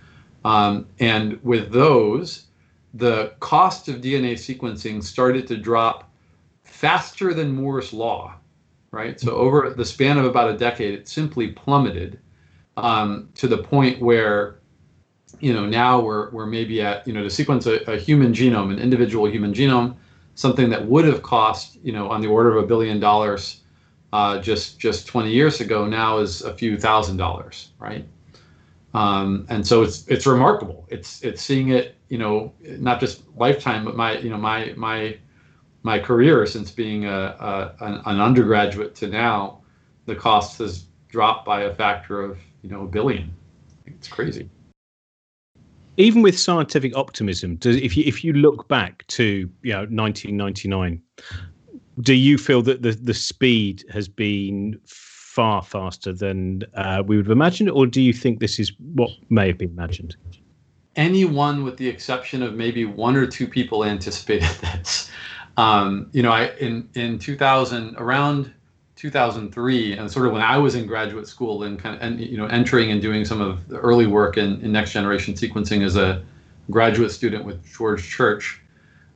[0.43, 2.45] Um, and with those,
[2.93, 6.11] the cost of DNA sequencing started to drop
[6.63, 8.33] faster than Moore's law,
[8.91, 9.19] right?
[9.19, 12.19] So over the span of about a decade, it simply plummeted
[12.77, 14.59] um, to the point where,
[15.39, 18.71] you know, now we're, we're maybe at, you know, to sequence a, a human genome,
[18.71, 19.95] an individual human genome,
[20.35, 23.61] something that would have cost, you know, on the order of a billion dollars
[24.13, 28.05] uh, just just 20 years ago, now is a few thousand dollars, right?
[28.93, 30.85] Um, and so it's it's remarkable.
[30.89, 35.17] It's it's seeing it, you know, not just lifetime, but my you know my my
[35.83, 39.61] my career since being a, a an, an, undergraduate to now,
[40.05, 43.33] the cost has dropped by a factor of you know a billion.
[43.85, 44.49] It's crazy.
[45.97, 51.01] Even with scientific optimism, does, if you if you look back to you know 1999,
[52.01, 54.79] do you feel that the the speed has been
[55.41, 59.09] far faster than uh, we would have imagined, or do you think this is what
[59.31, 60.15] may have been imagined?
[60.95, 65.09] Anyone, with the exception of maybe one or two people, anticipated this.
[65.57, 68.53] Um, you know, I in in 2000 around
[68.97, 72.37] 2003, and sort of when I was in graduate school and kind of and you
[72.37, 75.95] know entering and doing some of the early work in, in next generation sequencing as
[75.95, 76.23] a
[76.69, 78.61] graduate student with George Church.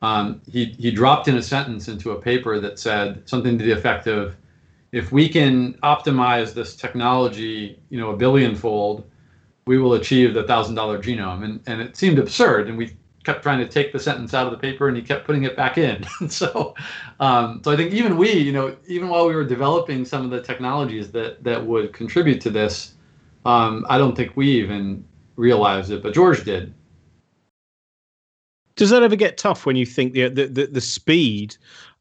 [0.01, 3.71] Um, he, he dropped in a sentence into a paper that said something to the
[3.71, 4.35] effect of
[4.95, 9.03] if we can optimize this technology, you know, a billionfold,
[9.67, 11.43] we will achieve the thousand dollar genome.
[11.43, 14.53] And and it seemed absurd, and we kept trying to take the sentence out of
[14.53, 16.05] the paper, and he kept putting it back in.
[16.29, 16.75] so,
[17.19, 20.31] um, so I think even we, you know, even while we were developing some of
[20.31, 22.93] the technologies that that would contribute to this,
[23.43, 25.03] um, I don't think we even
[25.35, 26.73] realized it, but George did.
[28.77, 31.57] Does that ever get tough when you think the the, the, the speed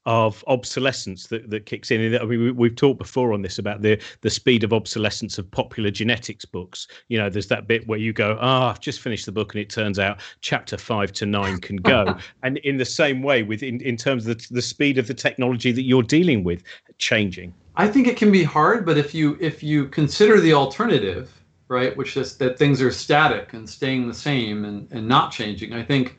[0.07, 2.14] of obsolescence that, that kicks in.
[2.16, 5.50] I mean, we, have talked before on this about the the speed of obsolescence of
[5.50, 6.86] popular genetics books.
[7.09, 9.55] You know, there's that bit where you go, "Ah, oh, I've just finished the book,
[9.55, 13.42] and it turns out chapter five to nine can go." and in the same way,
[13.42, 16.62] with in, in terms of the, the speed of the technology that you're dealing with
[16.98, 17.55] changing.
[17.76, 21.32] I think it can be hard, but if you if you consider the alternative,
[21.68, 25.72] right, which is that things are static and staying the same and, and not changing,
[25.72, 26.18] I think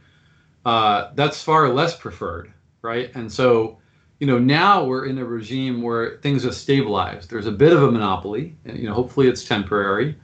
[0.66, 2.52] uh, that's far less preferred
[2.86, 3.12] right?
[3.16, 3.78] And so,
[4.20, 7.30] you know, now we're in a regime where things have stabilized.
[7.30, 10.16] There's a bit of a monopoly, and, you know, hopefully it's temporary,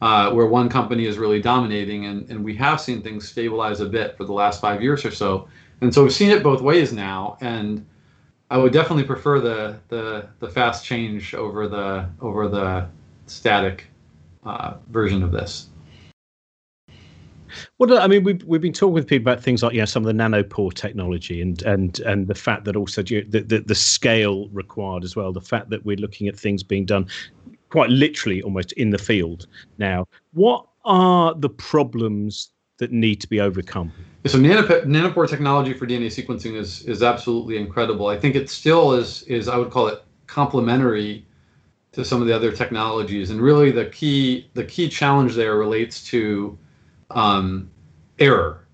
[0.00, 3.86] uh, where one company is really dominating, and, and we have seen things stabilize a
[3.86, 5.48] bit for the last five years or so.
[5.80, 7.84] And so we've seen it both ways now, and
[8.50, 12.88] I would definitely prefer the the, the fast change over the over the
[13.26, 13.86] static
[14.44, 15.68] uh, version of this.
[17.78, 20.06] Well, I mean, we've we've been talking with people about things like you know some
[20.06, 24.48] of the nanopore technology and and and the fact that also the, the the scale
[24.50, 25.32] required as well.
[25.32, 27.06] The fact that we're looking at things being done
[27.70, 29.48] quite literally almost in the field
[29.78, 30.06] now.
[30.32, 33.92] What are the problems that need to be overcome?
[34.26, 38.06] So nanopore, nanopore technology for DNA sequencing is is absolutely incredible.
[38.06, 41.26] I think it still is is I would call it complementary
[41.92, 46.04] to some of the other technologies, and really the key the key challenge there relates
[46.08, 46.58] to
[47.14, 47.70] um,
[48.18, 48.66] error,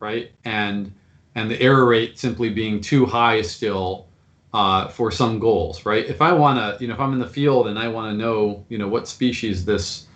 [0.00, 0.30] right?
[0.44, 0.92] And
[1.34, 4.06] and the error rate simply being too high still
[4.54, 6.06] uh, for some goals, right?
[6.06, 8.16] If I want to, you know, if I'm in the field and I want to
[8.16, 10.06] know, you know, what species this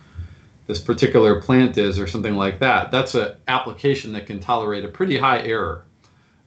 [0.67, 4.89] this particular plant is or something like that, that's an application that can tolerate a
[4.89, 5.85] pretty high error.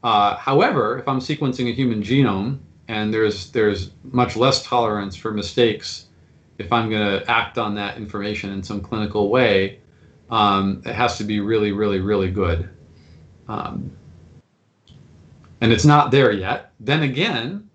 [0.01, 5.31] Uh, however, if I'm sequencing a human genome and there's there's much less tolerance for
[5.31, 6.07] mistakes
[6.57, 9.79] if I'm going to act on that information in some clinical way,
[10.29, 12.69] um, it has to be really, really, really good.
[13.47, 13.91] Um,
[15.61, 16.71] and it's not there yet.
[16.79, 17.69] Then again,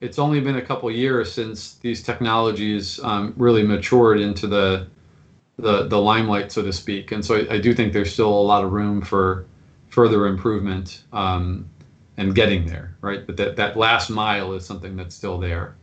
[0.00, 4.86] it's only been a couple years since these technologies um, really matured into the,
[5.58, 7.12] the the limelight, so to speak.
[7.12, 9.46] And so I, I, do think there's still a lot of room for
[9.88, 11.68] further improvement um,
[12.16, 13.26] and getting there, right?
[13.26, 15.76] But that, that last mile is something that's still there.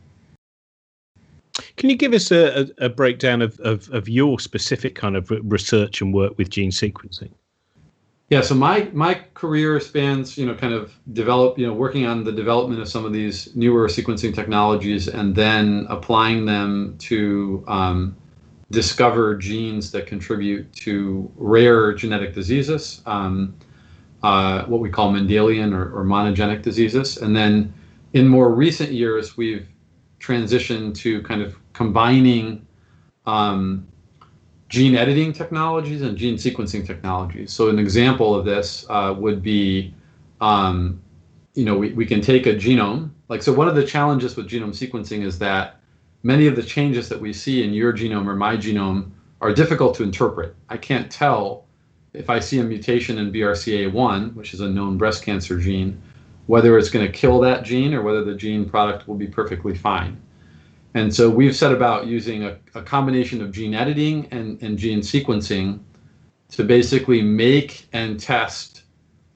[1.76, 5.30] Can you give us a, a, a breakdown of, of, of, your specific kind of
[5.42, 7.30] research and work with gene sequencing?
[8.30, 12.24] Yeah, so my my career spans, you know, kind of develop, you know, working on
[12.24, 18.14] the development of some of these newer sequencing technologies, and then applying them to um,
[18.70, 23.54] discover genes that contribute to rare genetic diseases, um,
[24.22, 27.72] uh, what we call Mendelian or, or monogenic diseases, and then
[28.12, 29.66] in more recent years, we've
[30.18, 32.66] transition to kind of combining
[33.26, 33.86] um,
[34.68, 37.52] gene editing technologies and gene sequencing technologies.
[37.52, 39.94] So an example of this uh, would be,
[40.40, 41.00] um,
[41.54, 43.10] you know, we, we can take a genome.
[43.28, 45.80] Like, so one of the challenges with genome sequencing is that
[46.22, 49.10] many of the changes that we see in your genome or my genome
[49.40, 50.54] are difficult to interpret.
[50.68, 51.64] I can't tell
[52.12, 56.00] if I see a mutation in BRCA1, which is a known breast cancer gene,
[56.48, 59.76] whether it's going to kill that gene or whether the gene product will be perfectly
[59.76, 60.18] fine.
[60.94, 65.00] And so we've set about using a, a combination of gene editing and, and gene
[65.00, 65.78] sequencing
[66.48, 68.84] to basically make and test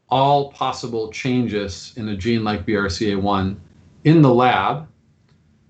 [0.09, 3.57] all possible changes in a gene like BRCA1
[4.05, 4.89] in the lab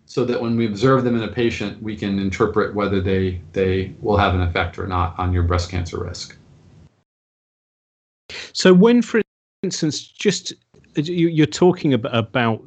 [0.07, 3.93] so that when we observe them in a patient, we can interpret whether they, they
[4.01, 6.36] will have an effect or not on your breast cancer risk.
[8.53, 9.20] So, when, for
[9.62, 10.55] instance, just
[10.95, 12.62] you're talking about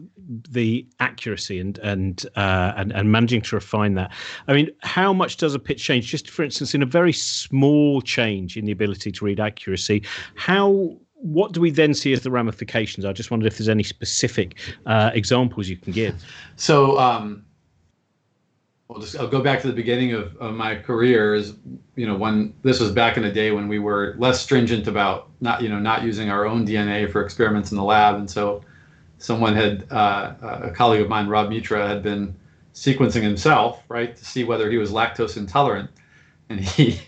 [0.50, 4.12] the accuracy and and, uh, and and managing to refine that.
[4.48, 6.08] I mean, how much does a pitch change?
[6.08, 10.04] Just for instance, in a very small change in the ability to read accuracy,
[10.36, 13.06] how what do we then see as the ramifications?
[13.06, 16.24] I just wondered if there's any specific uh, examples you can give.
[16.56, 17.45] So, um,
[18.90, 21.34] I'll just I'll go back to the beginning of, of my career.
[21.34, 21.56] Is
[21.96, 25.30] you know when this was back in the day when we were less stringent about
[25.42, 28.64] not you know not using our own DNA for experiments in the lab, and so
[29.18, 32.36] someone had uh, a colleague of mine, Rob Mitra, had been
[32.74, 35.90] sequencing himself right to see whether he was lactose intolerant,
[36.50, 37.00] and he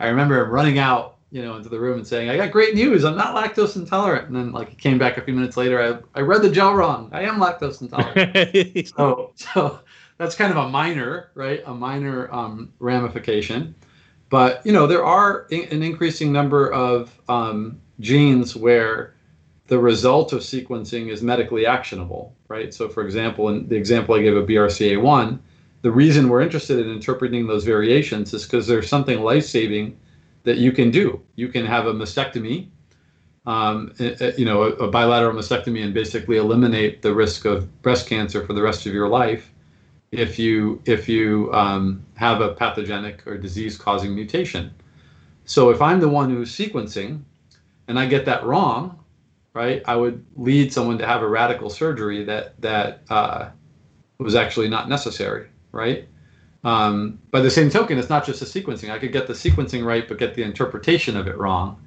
[0.00, 2.74] I remember him running out you know, into the room and saying, I got great
[2.74, 3.04] news.
[3.04, 4.26] I'm not lactose intolerant.
[4.26, 5.80] And then like he came back a few minutes later.
[5.80, 7.08] I, I read the gel wrong.
[7.12, 8.88] I am lactose intolerant.
[8.96, 9.78] so, so
[10.20, 11.62] that's kind of a minor, right?
[11.64, 13.74] A minor um, ramification.
[14.28, 19.14] But, you know, there are in, an increasing number of um, genes where
[19.68, 22.74] the result of sequencing is medically actionable, right?
[22.74, 25.38] So for example, in the example I gave of BRCA1,
[25.80, 29.98] the reason we're interested in interpreting those variations is because there's something life-saving
[30.42, 31.22] that you can do.
[31.36, 32.68] You can have a mastectomy,
[33.46, 33.94] um,
[34.36, 38.52] you know, a, a, bilateral mastectomy, and basically eliminate the risk of breast cancer for
[38.52, 39.50] the rest of your life
[40.12, 44.72] if you if you um, have a pathogenic or disease-causing mutation.
[45.44, 47.22] So if I'm the one who's sequencing,
[47.88, 48.98] and I get that wrong,
[49.54, 53.50] right, I would lead someone to have a radical surgery that that uh,
[54.18, 56.06] was actually not necessary, right?
[56.62, 58.90] Um, by the same token, it's not just the sequencing.
[58.90, 61.82] I could get the sequencing right, but get the interpretation of it wrong,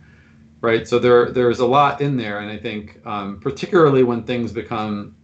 [0.61, 0.87] right?
[0.87, 5.15] So there, there's a lot in there, and I think um, particularly when things become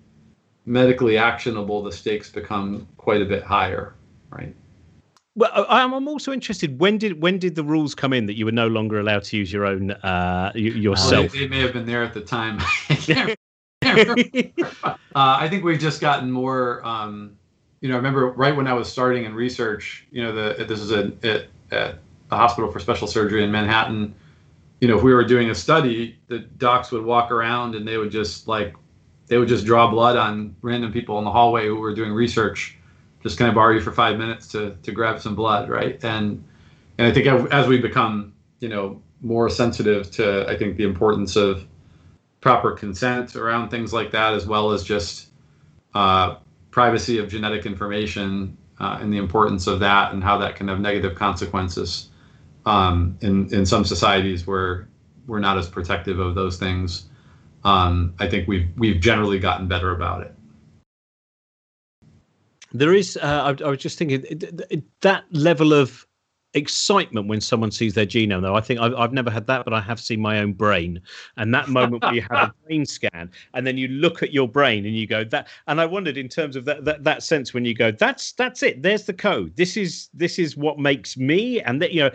[0.66, 3.96] medically actionable, the stakes become quite a bit higher,
[4.30, 4.56] right?
[5.36, 6.80] Well, I'm also interested.
[6.80, 9.38] When did when did the rules come in that you were no longer allowed to
[9.38, 11.32] use your own uh, yourself?
[11.32, 12.60] they, they, may have been there at the time.
[14.84, 16.86] uh, I think we've just gotten more.
[16.86, 17.38] Um,
[17.80, 20.82] you know, I remember right when I was starting in research, you know, the this
[20.82, 22.00] is a, at, at
[22.30, 24.14] the Hospital for Special Surgery in Manhattan.
[24.82, 27.98] You know, if we were doing a study, the docs would walk around and they
[27.98, 28.76] would just like,
[29.30, 32.78] they would just draw blood on random people in the hallway who were doing research.
[33.22, 36.04] Just kind of borrow you for five minutes to to grab some blood, right?
[36.04, 36.44] And
[36.98, 41.36] and I think as we become, you know, more sensitive to, I think the importance
[41.36, 41.66] of
[42.42, 45.30] proper consent around things like that, as well as just
[45.94, 46.38] uh,
[46.72, 50.80] privacy of genetic information uh, and the importance of that and how that can have
[50.80, 52.10] negative consequences
[52.66, 54.88] um, in in some societies where
[55.28, 57.10] we're not as protective of those things.
[57.64, 60.34] Um, I think we've we've generally gotten better about it.
[62.72, 63.18] There is.
[63.18, 64.24] Uh, I, I, was just thinking
[65.02, 66.06] that level of
[66.56, 69.74] excitement when someone sees their genome though i think I've, I've never had that but
[69.74, 71.00] i have seen my own brain
[71.38, 74.48] and that moment where you have a brain scan and then you look at your
[74.48, 77.54] brain and you go that and i wondered in terms of that that, that sense
[77.54, 81.18] when you go that's that's it there's the code this is this is what makes
[81.18, 82.10] me and that you know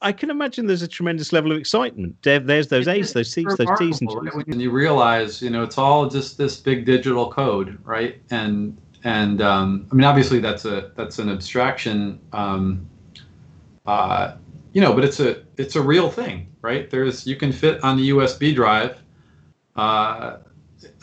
[0.00, 2.16] I can imagine there's a tremendous level of excitement.
[2.22, 4.46] There, there's those A's, those C's, those T's, and Right?
[4.46, 8.20] When you realize, you know, it's all just this big digital code, right?
[8.30, 12.88] And and um, I mean, obviously, that's a that's an abstraction um,
[13.86, 14.36] uh,
[14.72, 16.90] you know, but it's a it's a real thing, right?
[16.90, 19.02] There's you can fit on the USB drive
[19.76, 20.38] uh,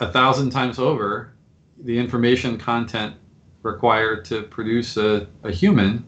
[0.00, 1.34] a thousand times over
[1.82, 3.14] the information content
[3.62, 6.04] required to produce a, a human,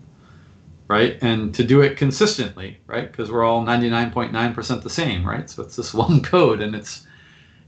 [0.89, 1.19] right?
[1.23, 3.11] And to do it consistently, right?
[3.11, 5.49] Because we're all 99.9% the same, right?
[5.51, 7.07] So it's this one code, and it's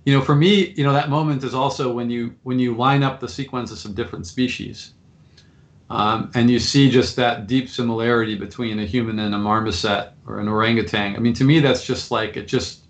[0.07, 3.03] you know for me you know that moment is also when you when you line
[3.03, 4.95] up the sequences of different species
[5.91, 10.39] um, and you see just that deep similarity between a human and a marmoset or
[10.41, 11.17] an orangutan.
[11.17, 12.87] I mean, to me, that's just like it just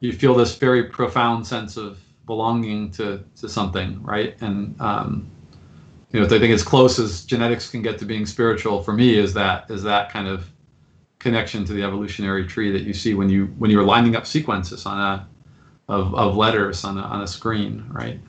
[0.00, 4.36] you feel this very profound sense of belonging to to something, right?
[4.42, 5.31] And um,
[6.12, 9.18] you know, I think as close as genetics can get to being spiritual for me
[9.18, 10.50] is that is that kind of
[11.18, 14.84] connection to the evolutionary tree that you see when you when you're lining up sequences
[14.86, 15.26] on a
[15.88, 18.20] of, of letters on a, on a screen, right?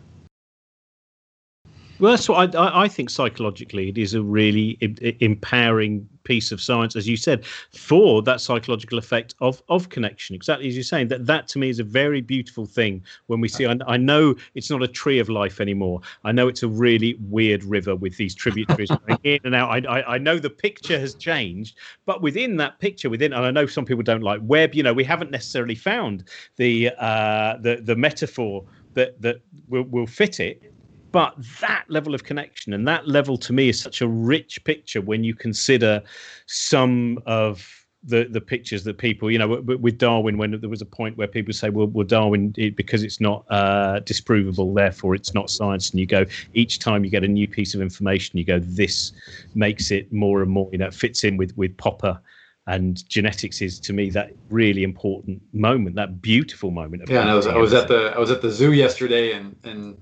[1.99, 4.77] Well, that's what I, I think psychologically it is a really
[5.19, 10.36] empowering piece of science, as you said, for that psychological effect of of connection.
[10.36, 13.47] Exactly as you're saying, that that to me is a very beautiful thing when we
[13.47, 13.65] see.
[13.65, 16.01] I, I know it's not a tree of life anymore.
[16.24, 18.89] I know it's a really weird river with these tributaries
[19.24, 19.69] in and out.
[19.69, 23.51] I, I, I know the picture has changed, but within that picture, within, and I
[23.51, 24.74] know some people don't like web.
[24.74, 26.26] You know, we haven't necessarily found
[26.57, 28.63] the uh, the the metaphor
[28.93, 30.74] that that will, will fit it
[31.14, 34.99] but that level of connection and that level to me is such a rich picture
[34.99, 36.01] when you consider
[36.47, 40.86] some of the the pictures that people you know with Darwin when there was a
[40.86, 45.49] point where people say well, well Darwin because it's not uh, disprovable therefore it's not
[45.49, 48.59] science and you go each time you get a new piece of information you go
[48.59, 49.14] this
[49.55, 52.20] makes it more and more you know fits in with with Popper.
[52.66, 57.45] And genetics is to me that really important moment that beautiful moment yeah I was,
[57.45, 59.97] I was at the I was at the zoo yesterday and and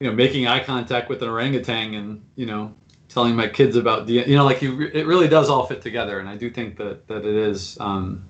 [0.00, 2.74] you know making eye contact with an orangutan and you know
[3.08, 6.18] telling my kids about the you know like you it really does all fit together.
[6.18, 8.24] And i do think that that it is um,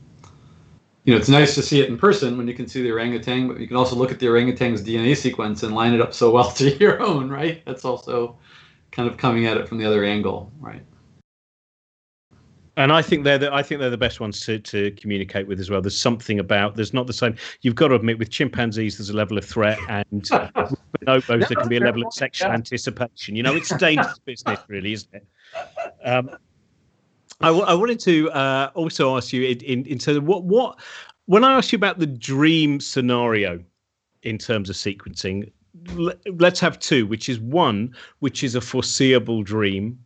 [1.04, 3.48] you know it's nice to see it in person when you can see the orangutan
[3.48, 6.30] but you can also look at the orangutan's dna sequence and line it up so
[6.30, 7.64] well to your own right?
[7.64, 8.36] That's also
[8.90, 10.84] kind of coming at it from the other angle right
[12.80, 15.60] and I think they're the, I think they're the best ones to, to communicate with
[15.60, 15.82] as well.
[15.82, 17.36] There's something about there's not the same.
[17.60, 20.22] You've got to admit with chimpanzees there's a level of threat, and
[21.04, 22.54] bonobos there can be a level of sexual yeah.
[22.54, 23.36] anticipation.
[23.36, 25.26] You know, it's dangerous business, really, isn't it?
[26.04, 26.30] Um,
[27.42, 30.44] I, w- I wanted to uh, also ask you in, in, in terms of what
[30.44, 30.80] what
[31.26, 33.62] when I asked you about the dream scenario
[34.22, 35.52] in terms of sequencing,
[36.38, 39.98] let's have two, which is one which is a foreseeable dream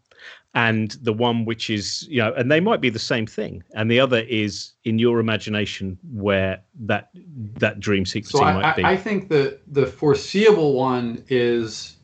[0.55, 3.63] and the one which is you know and they might be the same thing.
[3.75, 7.11] And the other is in your imagination where that
[7.59, 8.85] that dream sequencing so I, might be.
[8.85, 11.97] I think the the foreseeable one is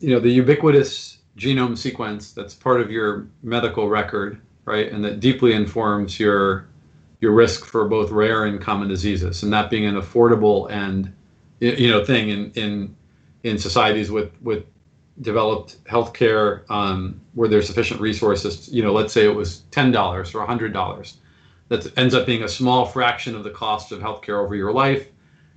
[0.00, 4.40] you know the ubiquitous genome sequence that's part of your medical record
[4.70, 4.92] right?
[4.92, 6.66] And that deeply informs your
[7.20, 9.42] your risk for both rare and common diseases.
[9.42, 11.12] And that being an affordable and
[11.60, 12.96] you know thing in in
[13.42, 14.64] in societies with with
[15.20, 19.94] developed healthcare um, where there's sufficient resources, you know, let's say it was $10
[20.34, 21.12] or $100,
[21.68, 25.06] that ends up being a small fraction of the cost of healthcare over your life,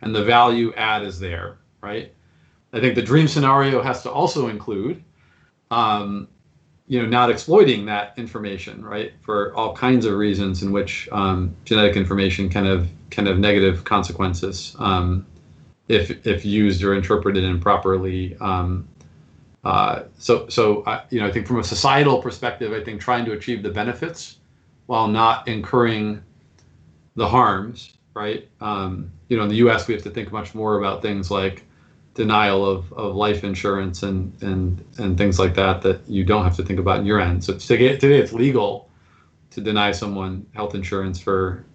[0.02, 2.14] and the value add is there, right?
[2.74, 5.04] I think the dream scenario has to also include,
[5.72, 6.28] um,
[6.88, 11.56] you know, not exploiting that information, right, for all kinds of reasons in which um,
[11.66, 15.26] genetic information can have can have negative consequences um,
[15.88, 18.36] if if used or interpreted improperly.
[18.42, 18.88] Um,
[19.64, 23.26] uh, so, so I, you know, I think from a societal perspective, I think trying
[23.26, 24.38] to achieve the benefits
[24.88, 26.22] while not incurring
[27.16, 28.48] the harms, right?
[28.60, 31.64] Um, you know, in the U.S., we have to think much more about things like
[32.14, 36.56] denial of, of life insurance and and and things like that that you don't have
[36.56, 37.44] to think about in your end.
[37.44, 38.90] So today, today it's legal
[39.52, 41.66] to deny someone health insurance for,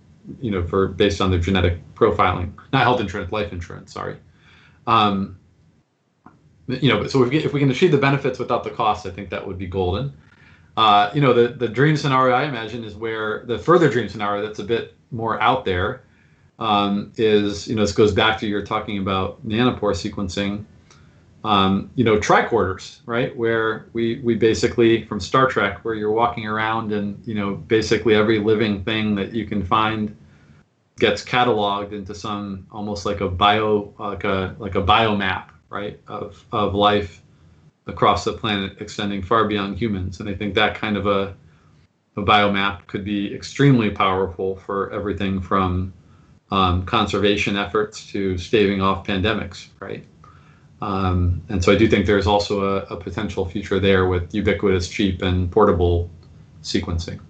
[0.41, 3.93] you know, for based on their genetic profiling, not health insurance, life insurance.
[3.93, 4.17] Sorry.
[4.87, 5.39] Um,
[6.69, 9.11] you know, so if we, if we can achieve the benefits without the costs, I
[9.11, 10.13] think that would be golden.
[10.77, 14.47] Uh, you know, the, the dream scenario I imagine is where the further dream scenario
[14.47, 16.03] that's a bit more out there
[16.59, 20.65] um, is, you know, this goes back to you're talking about nanopore sequencing,
[21.43, 23.35] um, you know, tricorders, right?
[23.37, 28.15] Where we, we basically, from Star Trek, where you're walking around and, you know, basically
[28.15, 30.17] every living thing that you can find
[30.99, 36.45] gets cataloged into some almost like a bio, like a, like a biomap right, of,
[36.53, 37.23] of life
[37.87, 40.21] across the planet extending far beyond humans.
[40.21, 41.35] And I think that kind of a,
[42.17, 45.93] a biomap could be extremely powerful for everything from
[46.51, 50.05] um, conservation efforts to staving off pandemics, right?
[50.81, 54.89] Um, and so I do think there's also a, a potential future there with ubiquitous,
[54.89, 56.11] cheap, and portable
[56.63, 57.21] sequencing.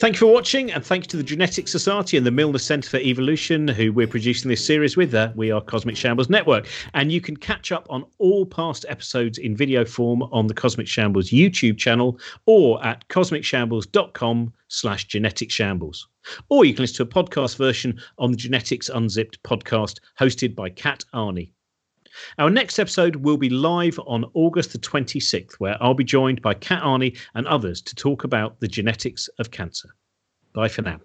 [0.00, 2.96] Thank you for watching, and thanks to the Genetics Society and the Milner Centre for
[2.96, 5.14] Evolution, who we're producing this series with.
[5.14, 9.36] Uh, we are Cosmic Shambles Network, and you can catch up on all past episodes
[9.36, 16.08] in video form on the Cosmic Shambles YouTube channel or at cosmicshambles.com slash genetic shambles.
[16.48, 20.70] Or you can listen to a podcast version on the Genetics Unzipped podcast hosted by
[20.70, 21.52] Kat Arney.
[22.38, 26.54] Our next episode will be live on August the 26th, where I'll be joined by
[26.54, 29.90] Kat Arney and others to talk about the genetics of cancer.
[30.52, 31.00] Bye for now.